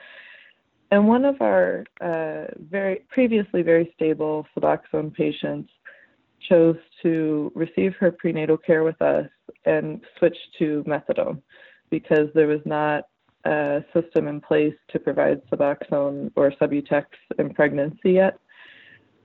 And 0.91 1.07
one 1.07 1.25
of 1.25 1.41
our 1.41 1.85
uh, 2.01 2.47
very 2.59 3.05
previously 3.09 3.63
very 3.63 3.93
stable 3.95 4.49
Suboxone 4.57 5.15
patients 5.15 5.71
chose 6.49 6.77
to 7.05 7.53
receive 7.55 7.95
her 8.01 8.11
prenatal 8.11 8.57
care 8.57 8.83
with 8.83 9.01
us 9.01 9.29
and 9.65 10.01
switched 10.19 10.57
to 10.59 10.85
methadone 10.87 11.41
because 11.91 12.29
there 12.35 12.47
was 12.47 12.61
not 12.65 13.05
a 13.45 13.85
system 13.93 14.29
in 14.29 14.41
place 14.41 14.75
to 14.91 14.99
provide 14.99 15.41
Suboxone 15.51 16.31
or 16.37 16.53
Subutex 16.53 17.05
in 17.39 17.53
pregnancy 17.53 18.13
yet 18.13 18.39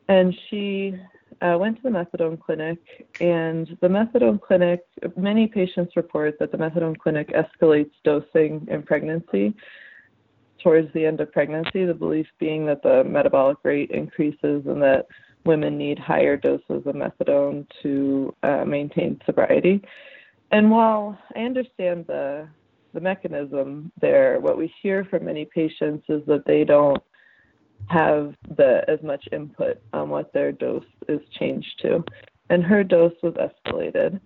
and 0.09 0.37
she 0.49 0.95
uh, 1.41 1.57
went 1.59 1.77
to 1.77 1.83
the 1.83 1.89
methadone 1.89 2.39
clinic, 2.39 2.79
and 3.19 3.77
the 3.81 3.87
methadone 3.87 4.41
clinic, 4.41 4.81
many 5.15 5.47
patients 5.47 5.95
report 5.95 6.39
that 6.39 6.51
the 6.51 6.57
methadone 6.57 6.97
clinic 6.97 7.29
escalates 7.29 7.91
dosing 8.03 8.65
in 8.69 8.83
pregnancy 8.83 9.53
towards 10.63 10.91
the 10.93 11.05
end 11.05 11.21
of 11.21 11.31
pregnancy, 11.31 11.85
the 11.85 11.93
belief 11.93 12.25
being 12.39 12.65
that 12.65 12.81
the 12.81 13.03
metabolic 13.03 13.57
rate 13.63 13.91
increases 13.91 14.65
and 14.65 14.81
that 14.81 15.05
women 15.45 15.77
need 15.77 15.99
higher 15.99 16.35
doses 16.35 16.63
of 16.85 16.95
methadone 16.95 17.65
to 17.83 18.33
uh, 18.43 18.65
maintain 18.65 19.19
sobriety. 19.25 19.81
And 20.51 20.71
while 20.71 21.17
I 21.35 21.41
understand 21.41 22.05
the 22.07 22.47
the 22.93 23.01
mechanism 23.01 23.91
there, 24.01 24.39
what 24.39 24.57
we 24.57 24.73
hear 24.81 25.05
from 25.05 25.25
many 25.25 25.45
patients 25.45 26.05
is 26.09 26.21
that 26.25 26.45
they 26.45 26.63
don't 26.63 27.03
have 27.87 28.33
the 28.57 28.81
as 28.87 28.99
much 29.03 29.27
input 29.31 29.79
on 29.93 30.09
what 30.09 30.33
their 30.33 30.51
dose 30.51 30.83
is 31.07 31.19
changed 31.37 31.79
to. 31.81 32.03
And 32.49 32.63
her 32.63 32.83
dose 32.83 33.13
was 33.21 33.33
escalated. 33.33 34.19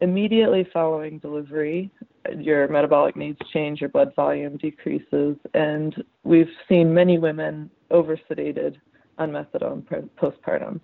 Immediately 0.00 0.66
following 0.72 1.18
delivery, 1.18 1.90
your 2.36 2.68
metabolic 2.68 3.16
needs 3.16 3.38
change, 3.52 3.80
your 3.80 3.90
blood 3.90 4.12
volume 4.16 4.56
decreases, 4.56 5.36
and 5.54 6.02
we've 6.24 6.50
seen 6.68 6.92
many 6.92 7.18
women 7.18 7.70
over 7.90 8.18
sedated 8.28 8.76
on 9.18 9.30
methadone 9.30 9.82
postpartum. 10.16 10.80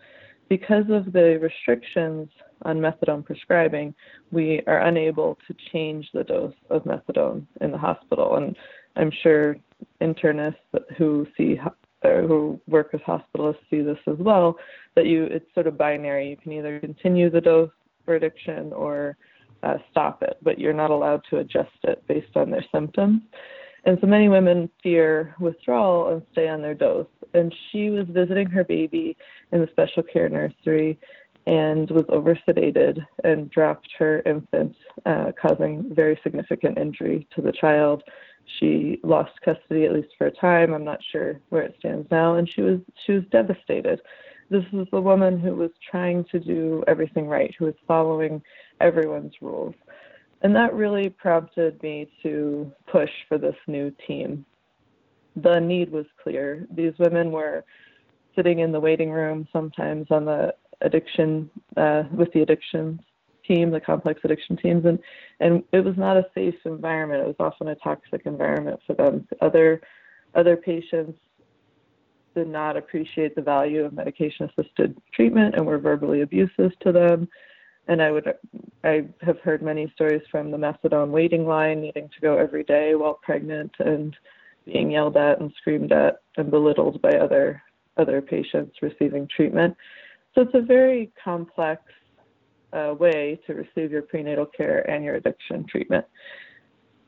Because 0.48 0.84
of 0.90 1.12
the 1.12 1.38
restrictions 1.40 2.28
on 2.62 2.78
methadone 2.78 3.24
prescribing, 3.24 3.94
we 4.30 4.62
are 4.66 4.86
unable 4.86 5.38
to 5.46 5.54
change 5.72 6.08
the 6.14 6.24
dose 6.24 6.54
of 6.70 6.84
methadone 6.84 7.46
in 7.60 7.72
the 7.72 7.78
hospital. 7.78 8.36
And 8.36 8.56
I'm 8.96 9.10
sure 9.22 9.56
internists 10.00 10.54
who 10.96 11.26
see 11.36 11.58
who 12.02 12.60
work 12.68 12.90
as 12.94 13.00
hospitalists 13.00 13.56
see 13.68 13.80
this 13.80 13.98
as 14.06 14.16
well 14.18 14.56
that 14.94 15.06
you 15.06 15.24
it's 15.24 15.52
sort 15.54 15.66
of 15.66 15.76
binary. 15.76 16.30
You 16.30 16.36
can 16.36 16.52
either 16.52 16.78
continue 16.78 17.30
the 17.30 17.40
dose 17.40 17.70
for 18.04 18.14
addiction 18.14 18.72
or 18.72 19.16
uh, 19.62 19.78
stop 19.90 20.22
it 20.22 20.36
but 20.42 20.58
you're 20.58 20.72
not 20.72 20.90
allowed 20.90 21.22
to 21.30 21.38
adjust 21.38 21.76
it 21.82 22.06
based 22.06 22.36
on 22.36 22.50
their 22.50 22.64
symptoms. 22.72 23.22
And 23.84 23.98
so 24.00 24.06
many 24.06 24.28
women 24.28 24.68
fear 24.82 25.34
withdrawal 25.40 26.12
and 26.12 26.22
stay 26.32 26.48
on 26.48 26.60
their 26.60 26.74
dose 26.74 27.06
and 27.34 27.54
she 27.70 27.90
was 27.90 28.06
visiting 28.08 28.48
her 28.48 28.64
baby 28.64 29.16
in 29.52 29.60
the 29.60 29.68
special 29.72 30.02
care 30.02 30.28
nursery 30.28 30.98
and 31.46 31.90
was 31.90 32.04
oversedated 32.04 32.98
and 33.22 33.50
dropped 33.50 33.88
her 33.98 34.20
infant, 34.26 34.74
uh, 35.04 35.30
causing 35.40 35.94
very 35.94 36.18
significant 36.22 36.76
injury 36.76 37.26
to 37.34 37.40
the 37.40 37.52
child. 37.52 38.02
She 38.58 39.00
lost 39.02 39.32
custody 39.44 39.84
at 39.84 39.92
least 39.92 40.08
for 40.18 40.26
a 40.26 40.32
time. 40.32 40.72
I'm 40.72 40.84
not 40.84 41.00
sure 41.12 41.40
where 41.50 41.62
it 41.62 41.76
stands 41.78 42.08
now, 42.10 42.34
and 42.34 42.48
she 42.48 42.62
was 42.62 42.80
she 43.04 43.12
was 43.12 43.24
devastated. 43.30 44.00
This 44.50 44.64
was 44.72 44.86
a 44.92 45.00
woman 45.00 45.40
who 45.40 45.54
was 45.56 45.70
trying 45.90 46.24
to 46.30 46.38
do 46.38 46.84
everything 46.86 47.26
right, 47.26 47.52
who 47.58 47.66
was 47.66 47.74
following 47.86 48.42
everyone's 48.80 49.34
rules. 49.40 49.74
And 50.42 50.54
that 50.54 50.74
really 50.74 51.08
prompted 51.08 51.82
me 51.82 52.08
to 52.22 52.70
push 52.90 53.10
for 53.28 53.38
this 53.38 53.56
new 53.66 53.92
team. 54.06 54.44
The 55.36 55.60
need 55.60 55.90
was 55.90 56.06
clear. 56.22 56.66
These 56.74 56.94
women 56.98 57.30
were 57.30 57.64
sitting 58.34 58.60
in 58.60 58.72
the 58.72 58.80
waiting 58.80 59.10
room, 59.10 59.46
sometimes 59.52 60.06
on 60.10 60.24
the 60.24 60.54
addiction, 60.80 61.50
uh, 61.76 62.04
with 62.12 62.32
the 62.32 62.42
addictions 62.42 63.00
team, 63.46 63.70
the 63.70 63.80
complex 63.80 64.20
addiction 64.24 64.56
teams, 64.56 64.84
and, 64.84 64.98
and 65.38 65.62
it 65.72 65.84
was 65.84 65.96
not 65.96 66.16
a 66.16 66.26
safe 66.34 66.54
environment. 66.64 67.22
It 67.22 67.26
was 67.26 67.36
often 67.38 67.68
a 67.68 67.76
toxic 67.76 68.22
environment 68.24 68.80
for 68.86 68.94
them. 68.94 69.26
Other, 69.40 69.80
other 70.34 70.56
patients 70.56 71.18
did 72.34 72.48
not 72.48 72.76
appreciate 72.76 73.34
the 73.36 73.42
value 73.42 73.84
of 73.84 73.92
medication 73.92 74.50
assisted 74.50 75.00
treatment 75.14 75.54
and 75.54 75.64
were 75.64 75.78
verbally 75.78 76.22
abusive 76.22 76.72
to 76.80 76.92
them 76.92 77.28
and 77.88 78.02
I 78.02 78.10
would 78.10 78.34
I 78.84 79.04
have 79.22 79.38
heard 79.40 79.62
many 79.62 79.90
stories 79.94 80.22
from 80.30 80.50
the 80.50 80.56
methadone 80.56 81.10
waiting 81.10 81.46
line, 81.46 81.80
needing 81.80 82.08
to 82.08 82.20
go 82.20 82.36
every 82.36 82.64
day 82.64 82.94
while 82.94 83.14
pregnant 83.22 83.72
and 83.78 84.16
being 84.66 84.90
yelled 84.90 85.16
at 85.16 85.40
and 85.40 85.52
screamed 85.58 85.92
at 85.92 86.20
and 86.36 86.50
belittled 86.50 87.00
by 87.00 87.12
other 87.12 87.62
other 87.96 88.20
patients 88.20 88.76
receiving 88.82 89.26
treatment. 89.34 89.74
So 90.34 90.42
it's 90.42 90.54
a 90.54 90.60
very 90.60 91.10
complex 91.22 91.80
uh, 92.72 92.94
way 92.98 93.40
to 93.46 93.54
receive 93.54 93.90
your 93.90 94.02
prenatal 94.02 94.44
care 94.44 94.88
and 94.90 95.02
your 95.02 95.14
addiction 95.14 95.64
treatment. 95.66 96.04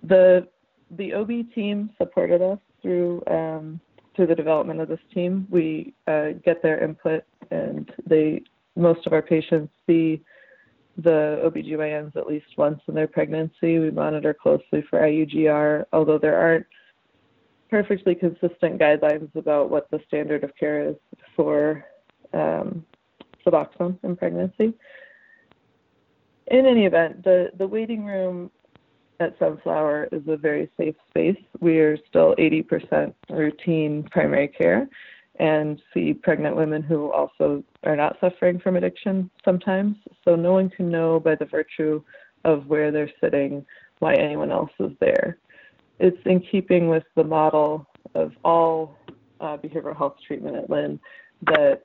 The 0.04 0.48
the 0.96 1.12
OB 1.12 1.52
team 1.54 1.90
supported 1.98 2.40
us 2.40 2.58
through 2.80 3.22
um, 3.26 3.80
through 4.16 4.28
the 4.28 4.34
development 4.34 4.80
of 4.80 4.88
this 4.88 5.00
team. 5.12 5.46
We 5.50 5.94
uh, 6.06 6.30
get 6.44 6.62
their 6.62 6.82
input, 6.82 7.24
and 7.50 7.90
they 8.06 8.42
most 8.76 9.06
of 9.06 9.12
our 9.12 9.22
patients 9.22 9.72
see 9.86 10.22
the 10.96 11.40
OBGYNs 11.44 12.16
at 12.16 12.26
least 12.26 12.46
once 12.56 12.80
in 12.88 12.94
their 12.94 13.06
pregnancy. 13.06 13.78
We 13.78 13.90
monitor 13.90 14.34
closely 14.34 14.82
for 14.88 15.00
IUGR, 15.00 15.84
although 15.92 16.18
there 16.18 16.36
aren't 16.36 16.66
perfectly 17.70 18.14
consistent 18.14 18.78
guidelines 18.78 19.34
about 19.34 19.70
what 19.70 19.90
the 19.90 20.00
standard 20.06 20.44
of 20.44 20.54
care 20.56 20.88
is 20.88 20.96
for 21.36 21.84
um, 22.32 22.84
Suboxone 23.46 23.98
in 24.02 24.16
pregnancy. 24.16 24.74
In 26.48 26.66
any 26.66 26.86
event, 26.86 27.24
the, 27.24 27.50
the 27.58 27.66
waiting 27.66 28.04
room 28.04 28.50
at 29.20 29.36
Sunflower 29.38 30.08
is 30.12 30.22
a 30.28 30.36
very 30.36 30.70
safe 30.76 30.94
space. 31.10 31.36
We 31.60 31.78
are 31.80 31.98
still 32.08 32.34
80% 32.38 33.12
routine 33.30 34.04
primary 34.10 34.48
care 34.48 34.88
and 35.40 35.80
see 35.92 36.14
pregnant 36.14 36.56
women 36.56 36.82
who 36.82 37.12
also 37.12 37.62
are 37.84 37.96
not 37.96 38.16
suffering 38.20 38.58
from 38.58 38.76
addiction 38.76 39.30
sometimes. 39.44 39.96
So 40.24 40.34
no 40.34 40.52
one 40.52 40.70
can 40.70 40.90
know 40.90 41.20
by 41.20 41.34
the 41.36 41.44
virtue 41.44 42.02
of 42.44 42.66
where 42.66 42.90
they're 42.90 43.10
sitting 43.20 43.64
why 43.98 44.14
anyone 44.14 44.50
else 44.50 44.70
is 44.80 44.92
there. 45.00 45.38
It's 45.98 46.18
in 46.26 46.40
keeping 46.40 46.88
with 46.88 47.04
the 47.16 47.24
model 47.24 47.86
of 48.14 48.32
all 48.44 48.96
uh, 49.40 49.56
behavioral 49.56 49.96
health 49.96 50.16
treatment 50.26 50.56
at 50.56 50.70
Lynn 50.70 51.00
that 51.46 51.82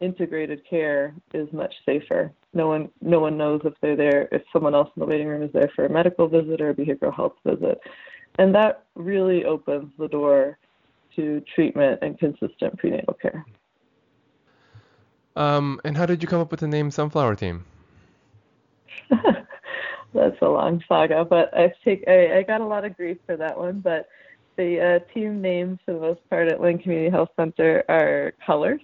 integrated 0.00 0.62
care 0.68 1.14
is 1.32 1.48
much 1.52 1.72
safer. 1.86 2.32
No 2.54 2.68
one, 2.68 2.90
no 3.00 3.20
one 3.20 3.38
knows 3.38 3.60
if 3.64 3.74
they're 3.80 3.96
there, 3.96 4.28
if 4.32 4.42
someone 4.52 4.74
else 4.74 4.90
in 4.96 5.00
the 5.00 5.06
waiting 5.06 5.28
room 5.28 5.42
is 5.42 5.52
there 5.52 5.70
for 5.74 5.86
a 5.86 5.90
medical 5.90 6.28
visit 6.28 6.60
or 6.60 6.70
a 6.70 6.74
behavioral 6.74 7.14
health 7.14 7.34
visit. 7.46 7.80
And 8.38 8.54
that 8.54 8.84
really 8.94 9.44
opens 9.44 9.92
the 9.98 10.08
door 10.08 10.58
to 11.16 11.42
treatment 11.54 12.00
and 12.02 12.18
consistent 12.18 12.78
prenatal 12.78 13.14
care. 13.14 13.44
Um, 15.36 15.80
and 15.84 15.96
how 15.96 16.06
did 16.06 16.22
you 16.22 16.28
come 16.28 16.40
up 16.40 16.50
with 16.50 16.60
the 16.60 16.68
name 16.68 16.90
Sunflower 16.90 17.36
Team? 17.36 17.64
That's 20.14 20.36
a 20.42 20.48
long 20.48 20.82
saga, 20.88 21.24
but 21.24 21.56
I've 21.56 21.72
take 21.84 22.04
I, 22.06 22.38
I 22.38 22.42
got 22.42 22.60
a 22.60 22.66
lot 22.66 22.84
of 22.84 22.96
grief 22.96 23.18
for 23.26 23.36
that 23.36 23.58
one. 23.58 23.80
But 23.80 24.08
the 24.56 25.00
uh, 25.00 25.12
team 25.14 25.40
names 25.40 25.78
for 25.84 25.94
the 25.94 26.00
most 26.00 26.20
part 26.28 26.52
at 26.52 26.60
Lynn 26.60 26.78
Community 26.78 27.10
Health 27.10 27.30
Center 27.36 27.82
are 27.88 28.32
colors, 28.44 28.82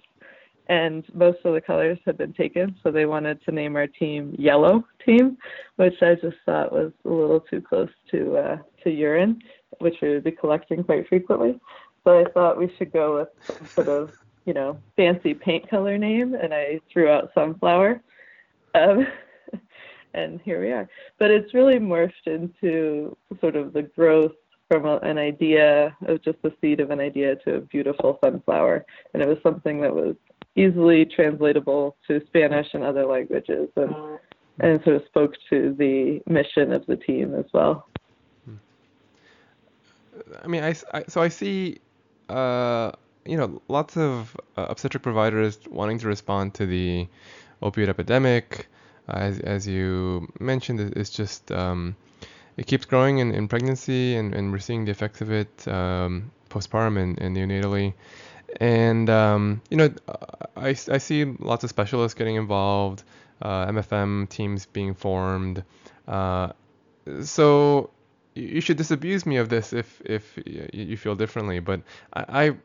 and 0.67 1.03
most 1.13 1.39
of 1.45 1.53
the 1.53 1.61
colors 1.61 1.99
have 2.05 2.17
been 2.17 2.33
taken. 2.33 2.75
So 2.83 2.91
they 2.91 3.05
wanted 3.05 3.43
to 3.45 3.51
name 3.51 3.75
our 3.75 3.87
team 3.87 4.35
Yellow 4.39 4.83
Team, 5.05 5.37
which 5.75 6.01
I 6.01 6.15
just 6.15 6.37
thought 6.45 6.71
was 6.71 6.91
a 7.05 7.09
little 7.09 7.41
too 7.41 7.61
close 7.61 7.89
to 8.11 8.37
uh, 8.37 8.57
to 8.83 8.89
urine, 8.89 9.41
which 9.79 9.95
we 10.01 10.09
would 10.09 10.23
be 10.23 10.31
collecting 10.31 10.83
quite 10.83 11.07
frequently. 11.07 11.59
So 12.03 12.19
I 12.19 12.31
thought 12.31 12.57
we 12.57 12.73
should 12.77 12.91
go 12.91 13.17
with 13.17 13.29
some 13.45 13.67
sort 13.67 13.87
of, 13.87 14.13
you 14.45 14.53
know, 14.53 14.79
fancy 14.95 15.33
paint 15.33 15.69
color 15.69 15.97
name, 15.97 16.33
and 16.33 16.53
I 16.53 16.79
threw 16.91 17.09
out 17.09 17.31
sunflower. 17.35 18.01
Um, 18.73 19.05
and 20.13 20.39
here 20.41 20.61
we 20.61 20.71
are. 20.71 20.87
But 21.17 21.31
it's 21.31 21.53
really 21.53 21.79
morphed 21.79 22.25
into 22.25 23.15
sort 23.39 23.55
of 23.55 23.73
the 23.73 23.83
growth 23.83 24.33
from 24.67 24.85
a, 24.85 24.97
an 24.97 25.17
idea 25.17 25.95
of 26.07 26.23
just 26.23 26.41
the 26.41 26.53
seed 26.61 26.79
of 26.79 26.91
an 26.91 26.99
idea 26.99 27.35
to 27.37 27.55
a 27.55 27.61
beautiful 27.61 28.19
sunflower. 28.23 28.85
And 29.13 29.23
it 29.23 29.27
was 29.27 29.37
something 29.41 29.81
that 29.81 29.93
was 29.93 30.15
easily 30.55 31.05
translatable 31.05 31.95
to 32.07 32.21
Spanish 32.27 32.67
and 32.73 32.83
other 32.83 33.05
languages 33.05 33.69
and, 33.75 33.95
and 34.59 34.83
sort 34.83 34.97
of 34.97 35.03
spoke 35.05 35.33
to 35.49 35.75
the 35.77 36.21
mission 36.31 36.73
of 36.73 36.85
the 36.85 36.97
team 36.97 37.33
as 37.35 37.45
well. 37.53 37.87
I 40.43 40.47
mean, 40.47 40.63
I, 40.63 40.75
I 40.93 41.03
so 41.07 41.21
I 41.21 41.29
see 41.29 41.79
uh, 42.27 42.91
you 43.25 43.37
know, 43.37 43.61
lots 43.67 43.97
of 43.97 44.35
uh, 44.57 44.65
obstetric 44.69 45.03
providers 45.03 45.59
wanting 45.69 45.99
to 45.99 46.07
respond 46.07 46.53
to 46.55 46.65
the 46.65 47.07
opioid 47.61 47.87
epidemic. 47.87 48.67
As, 49.11 49.39
as 49.39 49.67
you 49.67 50.31
mentioned, 50.39 50.79
it's 50.95 51.09
just 51.09 51.51
um, 51.51 51.95
it 52.57 52.67
keeps 52.67 52.85
growing 52.85 53.19
in, 53.19 53.33
in 53.33 53.47
pregnancy, 53.47 54.15
and, 54.15 54.33
and 54.33 54.51
we're 54.51 54.59
seeing 54.59 54.85
the 54.85 54.91
effects 54.91 55.21
of 55.21 55.31
it 55.31 55.67
um, 55.67 56.31
postpartum 56.49 57.01
and, 57.01 57.19
and 57.21 57.35
neonatally. 57.35 57.93
And 58.59 59.09
um, 59.09 59.61
you 59.69 59.77
know, 59.77 59.93
I, 60.57 60.69
I 60.69 60.97
see 60.97 61.25
lots 61.25 61.63
of 61.63 61.69
specialists 61.69 62.17
getting 62.17 62.35
involved, 62.35 63.03
uh, 63.41 63.67
MFM 63.67 64.29
teams 64.29 64.65
being 64.65 64.93
formed. 64.93 65.63
Uh, 66.07 66.51
so 67.23 67.91
you 68.35 68.61
should 68.61 68.77
disabuse 68.77 69.25
me 69.25 69.37
of 69.37 69.49
this 69.49 69.73
if 69.73 70.01
if 70.05 70.37
you 70.73 70.97
feel 70.97 71.15
differently. 71.15 71.59
But 71.59 71.81
I, 72.13 72.45
I 72.45 72.55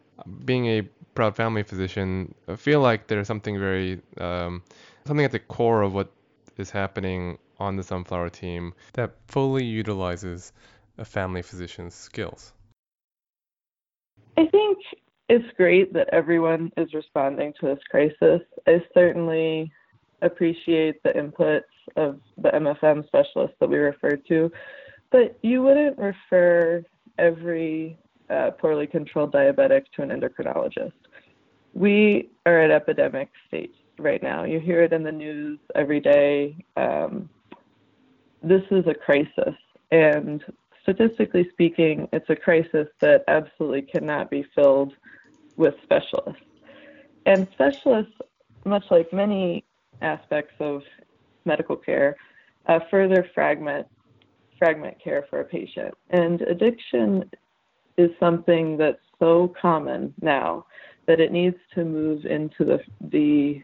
being 0.45 0.67
a 0.67 0.83
proud 1.15 1.37
family 1.37 1.63
physician, 1.63 2.35
I 2.49 2.57
feel 2.57 2.81
like 2.81 3.07
there's 3.07 3.27
something 3.27 3.59
very 3.59 4.01
um, 4.19 4.63
something 5.07 5.25
at 5.25 5.33
the 5.33 5.39
core 5.39 5.83
of 5.83 5.95
what 5.95 6.11
is 6.57 6.71
happening 6.71 7.39
on 7.59 7.77
the 7.77 7.83
sunflower 7.83 8.31
team 8.31 8.75
that 8.95 9.15
fully 9.29 9.65
utilizes 9.65 10.53
a 10.99 11.05
family 11.05 11.43
physician's 11.43 11.95
skills. 11.95 12.53
I 14.37 14.47
think 14.47 14.79
it's 15.29 15.57
great 15.57 15.93
that 15.93 16.09
everyone 16.13 16.71
is 16.77 16.93
responding 16.93 17.53
to 17.61 17.67
this 17.67 17.79
crisis. 17.91 18.41
I 18.67 18.83
certainly 18.93 19.71
appreciate 20.23 21.03
the 21.03 21.11
inputs 21.11 21.63
of 21.97 22.21
the 22.39 22.51
MFM 22.51 23.07
specialists 23.07 23.57
that 23.61 23.69
we 23.69 23.77
referred 23.77 24.27
to 24.29 24.51
but 25.15 25.39
you 25.43 25.63
wouldn't 25.63 25.97
refer 25.97 26.83
every 27.19 27.97
uh, 28.29 28.51
poorly 28.59 28.89
controlled 28.89 29.33
diabetic 29.33 29.85
to 29.95 30.03
an 30.03 30.09
endocrinologist. 30.09 30.91
We 31.73 32.31
are 32.47 32.63
at 32.63 32.73
epidemic 32.73 33.29
stage 33.47 33.77
right 33.99 34.23
now. 34.23 34.45
You 34.45 34.61
hear 34.61 34.83
it 34.83 34.93
in 34.93 35.03
the 35.03 35.13
news 35.13 35.59
every 35.75 36.01
day. 36.01 36.57
Um, 36.77 37.29
this 38.43 38.63
is 38.71 38.87
a 38.87 38.95
crisis, 38.95 39.55
and 39.91 40.45
statistically 40.83 41.49
speaking, 41.53 42.09
it's 42.13 42.29
a 42.29 42.37
crisis 42.37 42.89
that 43.01 43.25
absolutely 43.29 43.83
cannot 43.83 44.31
be 44.31 44.45
filled 44.55 44.93
with 45.57 45.75
specialists. 45.83 46.43
And 47.27 47.49
specialists, 47.53 48.13
much 48.65 48.85
like 48.91 49.13
many 49.13 49.65
aspects 50.03 50.55
of 50.61 50.83
medical 51.47 51.77
care, 51.77 52.17
uh, 52.67 52.81
further 52.91 53.29
fragment 53.35 53.87
fragment 54.59 54.97
care 55.03 55.27
for 55.29 55.41
a 55.41 55.45
patient. 55.45 55.93
And 56.11 56.41
addiction 56.43 57.31
is 57.97 58.11
something 58.21 58.77
that's 58.77 59.03
so 59.19 59.53
common 59.61 60.15
now 60.21 60.67
that 61.07 61.21
it 61.21 61.33
needs 61.33 61.57
to 61.75 61.85
move 61.85 62.25
into 62.25 62.65
the, 62.65 62.79
the 63.01 63.63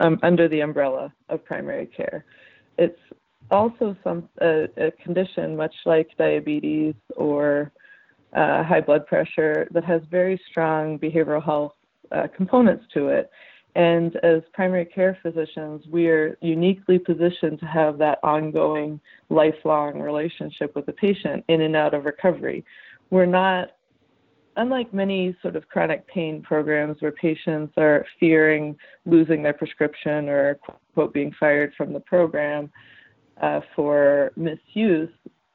um, 0.00 0.18
under 0.22 0.48
the 0.48 0.60
umbrella 0.60 1.12
of 1.28 1.44
primary 1.44 1.86
care. 1.86 2.24
It's 2.76 3.00
also 3.50 3.96
some 4.04 4.28
a, 4.40 4.68
a 4.76 4.90
condition 5.02 5.56
much 5.56 5.74
like 5.86 6.08
diabetes 6.18 6.94
or 7.16 7.72
uh, 8.34 8.62
high 8.62 8.80
blood 8.80 9.06
pressure 9.06 9.68
that 9.70 9.84
has 9.84 10.02
very 10.10 10.40
strong 10.50 10.98
behavioral 10.98 11.42
health 11.42 11.72
uh, 12.12 12.26
components 12.36 12.84
to 12.94 13.08
it. 13.08 13.30
And 13.74 14.16
as 14.16 14.42
primary 14.54 14.86
care 14.86 15.18
physicians, 15.22 15.84
we 15.90 16.08
are 16.08 16.36
uniquely 16.40 16.98
positioned 16.98 17.60
to 17.60 17.66
have 17.66 17.98
that 17.98 18.18
ongoing, 18.22 19.00
lifelong 19.28 20.00
relationship 20.00 20.74
with 20.74 20.86
the 20.86 20.92
patient 20.92 21.44
in 21.48 21.60
and 21.60 21.76
out 21.76 21.94
of 21.94 22.04
recovery. 22.04 22.64
We're 23.10 23.26
not, 23.26 23.72
unlike 24.58 24.92
many 24.92 25.34
sort 25.40 25.56
of 25.56 25.66
chronic 25.68 26.06
pain 26.08 26.42
programs 26.42 27.00
where 27.00 27.12
patients 27.12 27.72
are 27.76 28.04
fearing 28.20 28.76
losing 29.06 29.42
their 29.42 29.52
prescription 29.52 30.28
or, 30.28 30.58
quote, 30.94 31.14
being 31.14 31.32
fired 31.38 31.72
from 31.76 31.92
the 31.92 32.00
program 32.00 32.70
uh, 33.40 33.60
for 33.74 34.32
misuse, 34.36 35.08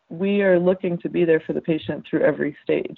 we 0.10 0.42
are 0.42 0.58
looking 0.58 0.98
to 1.00 1.10
be 1.10 1.26
there 1.26 1.42
for 1.46 1.54
the 1.54 1.62
patient 1.62 2.06
through 2.10 2.22
every 2.22 2.56
stage. 2.64 2.98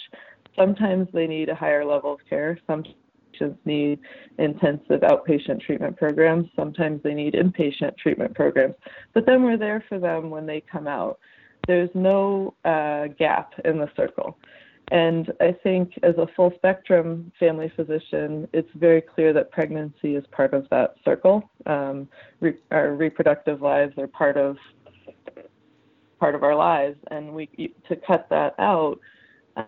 Sometimes 0.56 1.08
they 1.12 1.28
need 1.28 1.50
a 1.50 1.56
higher 1.56 1.84
level 1.84 2.14
of 2.14 2.20
care. 2.30 2.58
Sometimes 2.68 2.96
patients 3.34 3.60
need 3.66 4.00
intensive 4.38 5.02
outpatient 5.02 5.62
treatment 5.62 5.98
programs. 5.98 6.48
Sometimes 6.56 7.02
they 7.04 7.14
need 7.14 7.34
inpatient 7.34 7.98
treatment 7.98 8.34
programs. 8.36 8.76
But 9.14 9.26
then 9.26 9.44
we're 9.44 9.58
there 9.58 9.84
for 9.90 10.00
them 10.00 10.30
when 10.30 10.46
they 10.46 10.64
come 10.72 10.88
out. 10.88 11.20
There's 11.68 11.90
no 11.96 12.54
uh, 12.64 13.08
gap 13.18 13.54
in 13.66 13.80
the 13.80 13.90
circle. 13.98 14.38
And 14.92 15.34
I 15.42 15.52
think 15.64 15.94
as 16.04 16.16
a 16.18 16.28
full 16.36 16.54
spectrum 16.56 17.32
family 17.40 17.72
physician, 17.76 18.48
it's 18.54 18.70
very 18.76 19.02
clear 19.02 19.34
that 19.34 19.52
pregnancy 19.52 20.16
is 20.16 20.24
part 20.32 20.54
of 20.54 20.68
that 20.70 20.96
circle. 21.04 21.50
Um, 21.66 22.08
re- 22.40 22.60
our 22.72 22.94
reproductive 22.94 23.62
lives 23.62 23.94
are 23.98 24.08
part 24.08 24.38
of 24.38 24.58
part 26.20 26.36
of 26.36 26.44
our 26.44 26.56
lives, 26.56 26.98
and 27.12 27.34
we 27.34 27.48
to 27.88 27.96
cut 27.96 28.28
that 28.30 28.54
out 28.60 29.00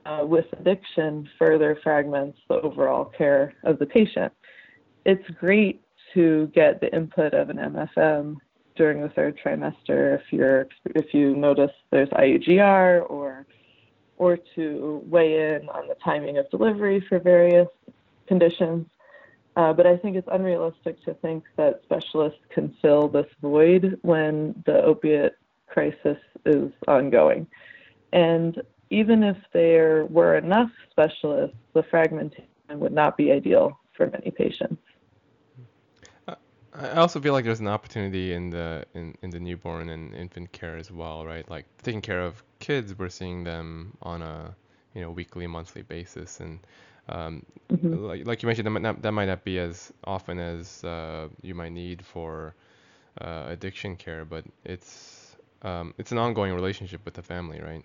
uh, 0.06 0.23
with 0.23 0.45
addiction 0.60 1.27
further 1.38 1.77
fragments 1.84 2.38
the 2.47 2.56
overall 2.62 3.06
care 3.06 3.53
of 3.63 3.80
the 3.80 3.86
patient. 3.86 4.32
It's 5.06 5.27
great 5.39 5.82
to 6.13 6.51
get 6.53 6.80
the 6.80 6.93
input 6.95 7.34
of 7.34 7.49
an 7.49 7.58
MFM 7.58 8.38
during 8.75 9.01
the 9.01 9.10
third 9.10 9.38
trimester 9.43 10.15
if 10.15 10.21
you're 10.32 10.67
if 10.95 11.13
you 11.13 11.36
notice 11.36 11.71
there's 11.91 12.10
IUGR 12.10 13.10
or 13.10 13.47
or 14.17 14.38
to 14.56 15.01
weigh 15.06 15.56
in 15.56 15.69
on 15.69 15.88
the 15.88 15.95
timing 16.03 16.38
of 16.38 16.49
delivery 16.49 17.03
for 17.08 17.19
various 17.19 17.67
conditions. 18.27 18.86
Uh, 19.56 19.73
but 19.73 19.88
I 19.88 19.97
think 19.97 20.15
it's 20.15 20.27
unrealistic 20.32 21.03
to 21.06 21.15
think 21.15 21.43
that 21.56 21.82
specialists 21.84 22.39
can 22.49 22.75
fill 22.82 23.08
this 23.08 23.25
void 23.41 23.97
when 24.03 24.62
the 24.65 24.84
opiate 24.84 25.36
crisis 25.67 26.17
is 26.45 26.71
ongoing. 26.88 27.47
And 28.13 28.62
even 28.89 29.23
if 29.23 29.38
there 29.53 30.06
were 30.06 30.38
enough 30.38 30.69
specialists, 30.91 31.58
the 31.73 31.84
fragmentation 31.84 32.45
would 32.69 32.93
not 32.93 33.17
be 33.17 33.32
ideal 33.32 33.80
for 33.95 34.08
many 34.08 34.32
patients. 34.32 34.82
I 36.73 36.91
also 36.91 37.19
feel 37.19 37.34
like 37.34 37.43
there's 37.43 37.60
an 37.60 37.67
opportunity 37.67 38.34
in 38.34 38.51
the 38.51 38.86
in, 38.93 39.15
in 39.23 39.32
the 39.32 39.39
newborn 39.39 39.89
and 39.89 40.13
infant 40.13 40.51
care 40.51 40.77
as 40.77 40.91
well, 40.91 41.25
right? 41.25 41.49
Like 41.49 41.65
taking 41.82 42.01
care 42.01 42.21
of 42.21 42.43
kids, 42.67 42.93
we're 42.99 43.08
seeing 43.08 43.45
them 43.45 43.95
on 44.01 44.21
a 44.21 44.53
you 44.93 45.01
know 45.01 45.10
weekly, 45.10 45.47
monthly 45.47 45.84
basis, 45.84 46.41
and 46.41 46.60
um, 47.08 47.45
mm-hmm. 47.71 48.06
like, 48.06 48.27
like 48.27 48.43
you 48.43 48.47
mentioned, 48.47 48.65
that 48.67 48.71
might 48.71 48.82
not 48.82 49.01
that 49.01 49.13
might 49.13 49.30
not 49.34 49.43
be 49.45 49.58
as 49.58 49.93
often 50.03 50.38
as 50.38 50.84
uh, 50.84 51.30
you 51.41 51.56
might 51.56 51.71
need 51.71 52.06
for 52.06 52.53
uh, 53.21 53.45
addiction 53.47 53.95
care, 53.95 54.25
but 54.25 54.43
it's 54.65 55.38
um, 55.62 55.93
it's 55.97 56.12
an 56.12 56.17
ongoing 56.17 56.53
relationship 56.53 57.06
with 57.06 57.13
the 57.13 57.21
family, 57.21 57.62
right? 57.62 57.84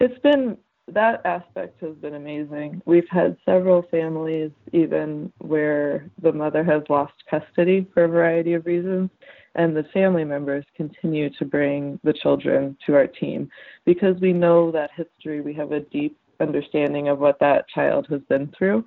It's 0.00 0.18
been 0.20 0.56
that 0.92 1.20
aspect 1.26 1.80
has 1.82 1.94
been 1.96 2.14
amazing. 2.14 2.80
We've 2.86 3.08
had 3.10 3.36
several 3.44 3.82
families 3.90 4.52
even 4.72 5.30
where 5.38 6.08
the 6.22 6.32
mother 6.32 6.64
has 6.64 6.82
lost 6.88 7.12
custody 7.30 7.86
for 7.92 8.04
a 8.04 8.08
variety 8.08 8.54
of 8.54 8.64
reasons, 8.64 9.10
and 9.54 9.76
the 9.76 9.84
family 9.94 10.24
members 10.24 10.64
continue 10.76 11.30
to 11.30 11.44
bring 11.44 11.98
the 12.04 12.12
children 12.12 12.76
to 12.86 12.94
our 12.94 13.06
team 13.06 13.50
because 13.84 14.20
we 14.20 14.32
know 14.32 14.70
that 14.70 14.90
history. 14.96 15.40
We 15.40 15.54
have 15.54 15.72
a 15.72 15.80
deep 15.80 16.18
understanding 16.40 17.08
of 17.08 17.18
what 17.18 17.38
that 17.40 17.68
child 17.68 18.06
has 18.10 18.20
been 18.28 18.52
through, 18.56 18.84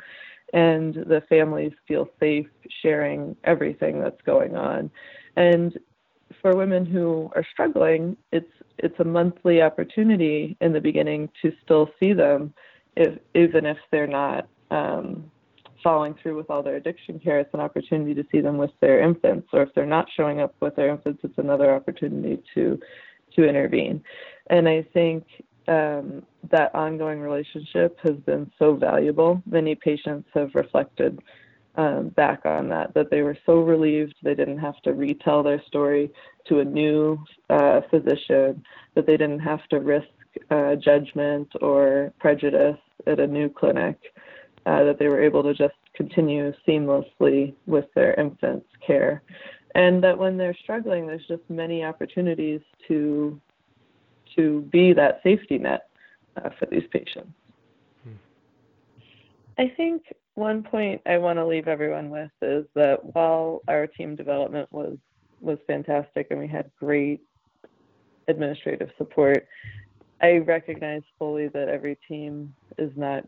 and 0.54 0.94
the 0.94 1.24
families 1.30 1.74
feel 1.88 2.10
safe 2.20 2.48
sharing 2.82 3.36
everything 3.44 4.00
that's 4.00 4.22
going 4.26 4.56
on. 4.56 4.90
And 5.36 5.78
for 6.42 6.56
women 6.56 6.86
who 6.86 7.30
are 7.36 7.46
struggling, 7.52 8.18
it's 8.32 8.52
it's 8.78 9.00
a 9.00 9.04
monthly 9.04 9.62
opportunity 9.62 10.58
in 10.62 10.74
the 10.74 10.82
beginning 10.82 11.30
to 11.42 11.52
still 11.64 11.90
see 12.00 12.14
them, 12.14 12.54
if, 12.96 13.20
even 13.36 13.66
if 13.66 13.78
they're 13.92 14.08
not 14.08 14.48
um, 14.72 15.30
following 15.84 16.16
through 16.22 16.38
with 16.38 16.50
all 16.50 16.64
their 16.64 16.76
addiction 16.76 17.20
care. 17.20 17.40
It's 17.40 17.54
an 17.54 17.60
opportunity 17.60 18.14
to 18.14 18.26
see 18.32 18.42
them 18.42 18.58
with 18.58 18.72
their 18.80 19.02
infants, 19.02 19.48
or 19.54 19.64
if 19.64 19.70
they're 19.74 19.86
not 19.86 20.08
showing 20.16 20.42
up 20.42 20.54
with 20.60 20.76
their 20.76 20.90
infants, 20.90 21.22
it's 21.24 21.38
another 21.38 21.74
opportunity 21.74 22.42
to 22.56 22.80
to 23.36 23.48
intervene. 23.48 24.04
And 24.50 24.68
I 24.68 24.86
think 24.94 25.24
um, 25.68 26.24
that 26.50 26.74
ongoing 26.76 27.20
relationship 27.20 27.98
has 28.04 28.18
been 28.26 28.52
so 28.60 28.76
valuable. 28.76 29.42
Many 29.46 29.76
patients 29.76 30.28
have 30.34 30.54
reflected 30.54 31.22
um, 31.76 32.10
back 32.10 32.46
on 32.46 32.68
that, 32.70 32.94
that 32.94 33.10
they 33.10 33.22
were 33.22 33.38
so 33.46 33.60
relieved 33.60 34.16
they 34.22 34.36
didn't 34.36 34.58
have 34.58 34.82
to 34.82 34.94
retell 34.94 35.44
their 35.44 35.62
story 35.68 36.12
to 36.48 36.60
a 36.60 36.66
new 36.66 37.18
uh, 37.50 37.82
physician, 37.90 38.64
that 38.96 39.06
they 39.08 39.16
didn't 39.16 39.40
have 39.40 39.66
to 39.70 39.80
risk 39.80 40.08
uh, 40.50 40.76
judgment 40.76 41.48
or 41.62 42.12
prejudice 42.20 42.78
at 43.08 43.20
a 43.20 43.28
new 43.28 43.50
clinic, 43.50 43.98
uh, 44.66 44.84
that 44.84 45.00
they 45.00 45.08
were 45.08 45.22
able 45.22 45.44
to 45.44 45.54
just 45.54 45.76
continue 45.96 46.54
seamlessly 46.68 47.54
with 47.66 47.86
their 47.96 48.14
infant's 48.16 48.68
care. 48.86 49.24
And 49.76 50.04
that 50.04 50.18
when 50.18 50.38
they're 50.38 50.58
struggling, 50.64 51.08
there's 51.08 51.26
just 51.28 51.44
many 51.50 51.84
opportunities 51.84 52.62
to 52.88 53.40
to 54.36 54.62
be 54.72 54.94
that 54.94 55.20
safety 55.24 55.58
net 55.58 55.90
uh, 56.38 56.50
for 56.58 56.66
these 56.68 56.84
patients. 56.92 57.32
I 59.58 59.72
think 59.76 60.04
one 60.36 60.64
point 60.64 61.02
I 61.06 61.18
want 61.18 61.38
to 61.38 61.46
leave 61.46 61.68
everyone 61.68 62.10
with 62.10 62.32
is 62.42 62.66
that 62.76 63.14
while 63.14 63.62
our 63.68 63.88
team 63.88 64.16
development 64.16 64.72
was 64.72 64.98
was 65.42 65.58
fantastic 65.68 66.28
and 66.30 66.40
we 66.40 66.48
had 66.48 66.72
great 66.80 67.22
administrative 68.28 68.90
support, 68.98 69.48
I 70.22 70.38
recognize 70.38 71.02
fully 71.18 71.48
that 71.50 71.68
every 71.68 71.98
team 72.08 72.54
is 72.78 72.92
not 72.96 73.28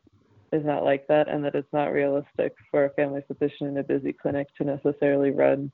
is 0.54 0.64
not 0.64 0.84
like 0.84 1.08
that 1.08 1.28
and 1.28 1.44
that 1.44 1.56
it's 1.56 1.74
not 1.74 1.92
realistic 1.92 2.54
for 2.70 2.86
a 2.86 2.90
family 2.92 3.22
physician 3.28 3.68
in 3.68 3.78
a 3.78 3.84
busy 3.84 4.14
clinic 4.14 4.48
to 4.58 4.64
necessarily 4.64 5.32
run 5.32 5.72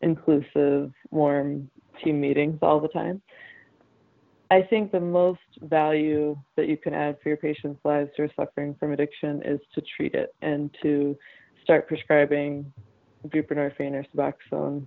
inclusive, 0.00 0.92
warm 1.10 1.68
team 2.02 2.20
meetings 2.20 2.58
all 2.62 2.80
the 2.80 2.88
time. 2.88 3.20
I 4.50 4.62
think 4.62 4.92
the 4.92 5.00
most 5.00 5.40
value 5.62 6.36
that 6.56 6.68
you 6.68 6.76
can 6.76 6.92
add 6.92 7.16
for 7.22 7.30
your 7.30 7.38
patients' 7.38 7.80
lives 7.84 8.10
who 8.16 8.24
are 8.24 8.30
suffering 8.36 8.76
from 8.78 8.92
addiction 8.92 9.42
is 9.44 9.60
to 9.74 9.82
treat 9.96 10.14
it 10.14 10.34
and 10.42 10.70
to 10.82 11.16
start 11.64 11.88
prescribing 11.88 12.70
buprenorphine 13.28 13.92
or 13.92 14.04
Suboxone 14.14 14.86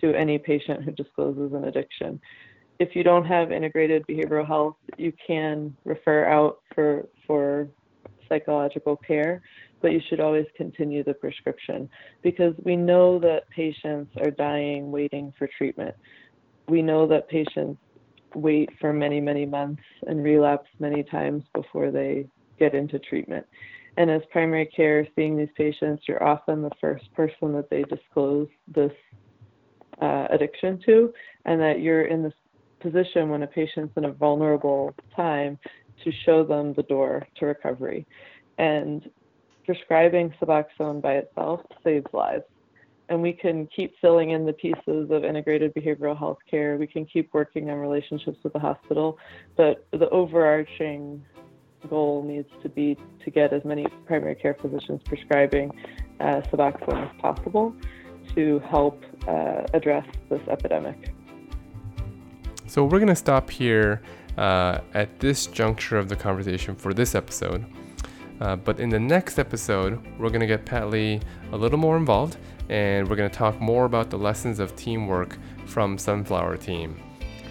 to 0.00 0.14
any 0.14 0.38
patient 0.38 0.82
who 0.82 0.90
discloses 0.92 1.52
an 1.54 1.64
addiction. 1.64 2.20
If 2.78 2.94
you 2.94 3.02
don't 3.02 3.24
have 3.24 3.50
integrated 3.52 4.06
behavioral 4.06 4.46
health, 4.46 4.76
you 4.98 5.12
can 5.26 5.74
refer 5.84 6.26
out 6.26 6.58
for 6.74 7.08
for 7.26 7.68
psychological 8.32 8.96
care, 8.96 9.42
but 9.82 9.92
you 9.92 10.00
should 10.08 10.20
always 10.20 10.46
continue 10.56 11.04
the 11.04 11.12
prescription 11.12 11.88
because 12.22 12.54
we 12.64 12.76
know 12.76 13.18
that 13.18 13.48
patients 13.50 14.10
are 14.22 14.30
dying 14.30 14.90
waiting 14.90 15.32
for 15.38 15.48
treatment. 15.58 15.94
We 16.68 16.80
know 16.80 17.06
that 17.08 17.28
patients 17.28 17.78
wait 18.34 18.70
for 18.80 18.92
many, 18.92 19.20
many 19.20 19.44
months 19.44 19.82
and 20.06 20.22
relapse 20.22 20.68
many 20.78 21.02
times 21.02 21.42
before 21.54 21.90
they 21.90 22.26
get 22.58 22.74
into 22.74 22.98
treatment. 22.98 23.44
And 23.98 24.10
as 24.10 24.22
primary 24.30 24.66
care, 24.66 25.06
seeing 25.14 25.36
these 25.36 25.52
patients, 25.54 26.04
you're 26.08 26.24
often 26.24 26.62
the 26.62 26.70
first 26.80 27.12
person 27.12 27.52
that 27.52 27.68
they 27.68 27.82
disclose 27.82 28.48
this 28.66 28.92
uh, 30.00 30.28
addiction 30.30 30.80
to, 30.86 31.12
and 31.44 31.60
that 31.60 31.80
you're 31.80 32.06
in 32.06 32.22
this 32.22 32.32
position 32.80 33.28
when 33.28 33.42
a 33.42 33.46
patient's 33.46 33.92
in 33.96 34.06
a 34.06 34.12
vulnerable 34.12 34.94
time 35.14 35.58
to 36.04 36.12
show 36.24 36.44
them 36.44 36.74
the 36.74 36.82
door 36.82 37.26
to 37.36 37.46
recovery. 37.46 38.06
And 38.58 39.10
prescribing 39.64 40.34
Suboxone 40.40 41.00
by 41.00 41.14
itself 41.14 41.60
saves 41.84 42.06
lives 42.12 42.44
and 43.12 43.20
we 43.20 43.32
can 43.32 43.66
keep 43.66 43.94
filling 44.00 44.30
in 44.30 44.46
the 44.46 44.54
pieces 44.54 45.10
of 45.10 45.22
integrated 45.22 45.74
behavioral 45.74 46.18
health 46.18 46.38
care. 46.50 46.78
We 46.78 46.86
can 46.86 47.04
keep 47.04 47.34
working 47.34 47.68
on 47.68 47.76
relationships 47.76 48.38
with 48.42 48.54
the 48.54 48.58
hospital, 48.58 49.18
but 49.54 49.86
the 49.90 50.08
overarching 50.08 51.22
goal 51.90 52.22
needs 52.22 52.48
to 52.62 52.70
be 52.70 52.96
to 53.22 53.30
get 53.30 53.52
as 53.52 53.64
many 53.66 53.86
primary 54.06 54.34
care 54.34 54.54
physicians 54.54 55.02
prescribing 55.04 55.70
uh, 56.20 56.40
Suboxone 56.50 57.10
as 57.10 57.20
possible 57.20 57.74
to 58.34 58.60
help 58.60 59.04
uh, 59.28 59.64
address 59.74 60.06
this 60.30 60.40
epidemic. 60.48 61.12
So 62.66 62.84
we're 62.84 62.98
going 62.98 63.08
to 63.08 63.14
stop 63.16 63.50
here 63.50 64.00
uh, 64.38 64.80
at 64.94 65.18
this 65.20 65.46
juncture 65.46 65.98
of 65.98 66.08
the 66.08 66.16
conversation 66.16 66.74
for 66.74 66.94
this 66.94 67.14
episode. 67.14 67.64
Uh, 68.40 68.56
but 68.56 68.80
in 68.80 68.88
the 68.88 68.98
next 68.98 69.38
episode, 69.38 70.02
we're 70.18 70.28
going 70.28 70.40
to 70.40 70.46
get 70.46 70.64
Pat 70.64 70.90
Lee 70.90 71.20
a 71.52 71.56
little 71.56 71.78
more 71.78 71.96
involved 71.96 72.36
and 72.68 73.08
we're 73.08 73.16
going 73.16 73.30
to 73.30 73.36
talk 73.36 73.60
more 73.60 73.84
about 73.84 74.10
the 74.10 74.16
lessons 74.16 74.58
of 74.58 74.74
teamwork 74.76 75.38
from 75.66 75.98
Sunflower 75.98 76.56
Team. 76.56 77.00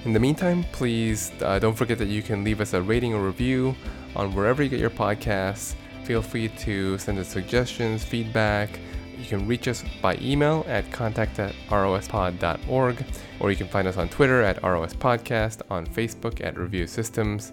In 0.03 0.13
the 0.13 0.19
meantime, 0.19 0.65
please 0.71 1.31
uh, 1.41 1.59
don't 1.59 1.75
forget 1.75 1.97
that 1.99 2.07
you 2.07 2.23
can 2.23 2.43
leave 2.43 2.59
us 2.59 2.73
a 2.73 2.81
rating 2.81 3.13
or 3.13 3.23
review 3.23 3.75
on 4.15 4.33
wherever 4.33 4.63
you 4.63 4.69
get 4.69 4.79
your 4.79 4.89
podcasts. 4.89 5.75
Feel 6.05 6.21
free 6.21 6.47
to 6.49 6.97
send 6.97 7.19
us 7.19 7.27
suggestions, 7.27 8.03
feedback. 8.03 8.79
You 9.17 9.25
can 9.25 9.47
reach 9.47 9.67
us 9.67 9.83
by 10.01 10.17
email 10.19 10.65
at 10.67 10.91
contact 10.91 11.37
at 11.37 11.53
rospod.org, 11.69 13.05
or 13.41 13.49
you 13.49 13.57
can 13.57 13.67
find 13.67 13.87
us 13.87 13.97
on 13.97 14.07
Twitter 14.07 14.41
at 14.41 14.61
ROS 14.63 14.93
Podcast, 14.93 15.61
on 15.69 15.85
Facebook 15.85 16.45
at 16.45 16.57
Review 16.57 16.85
Systems. 16.85 17.51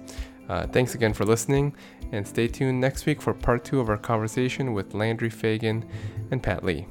Uh, 0.48 0.66
thanks 0.66 0.94
again 0.94 1.12
for 1.12 1.24
listening, 1.24 1.74
and 2.12 2.26
stay 2.26 2.46
tuned 2.46 2.80
next 2.80 3.06
week 3.06 3.20
for 3.20 3.34
part 3.34 3.64
two 3.64 3.80
of 3.80 3.88
our 3.88 3.96
conversation 3.96 4.74
with 4.74 4.94
Landry 4.94 5.30
Fagan 5.30 5.84
and 6.30 6.42
Pat 6.42 6.62
Lee. 6.62 6.86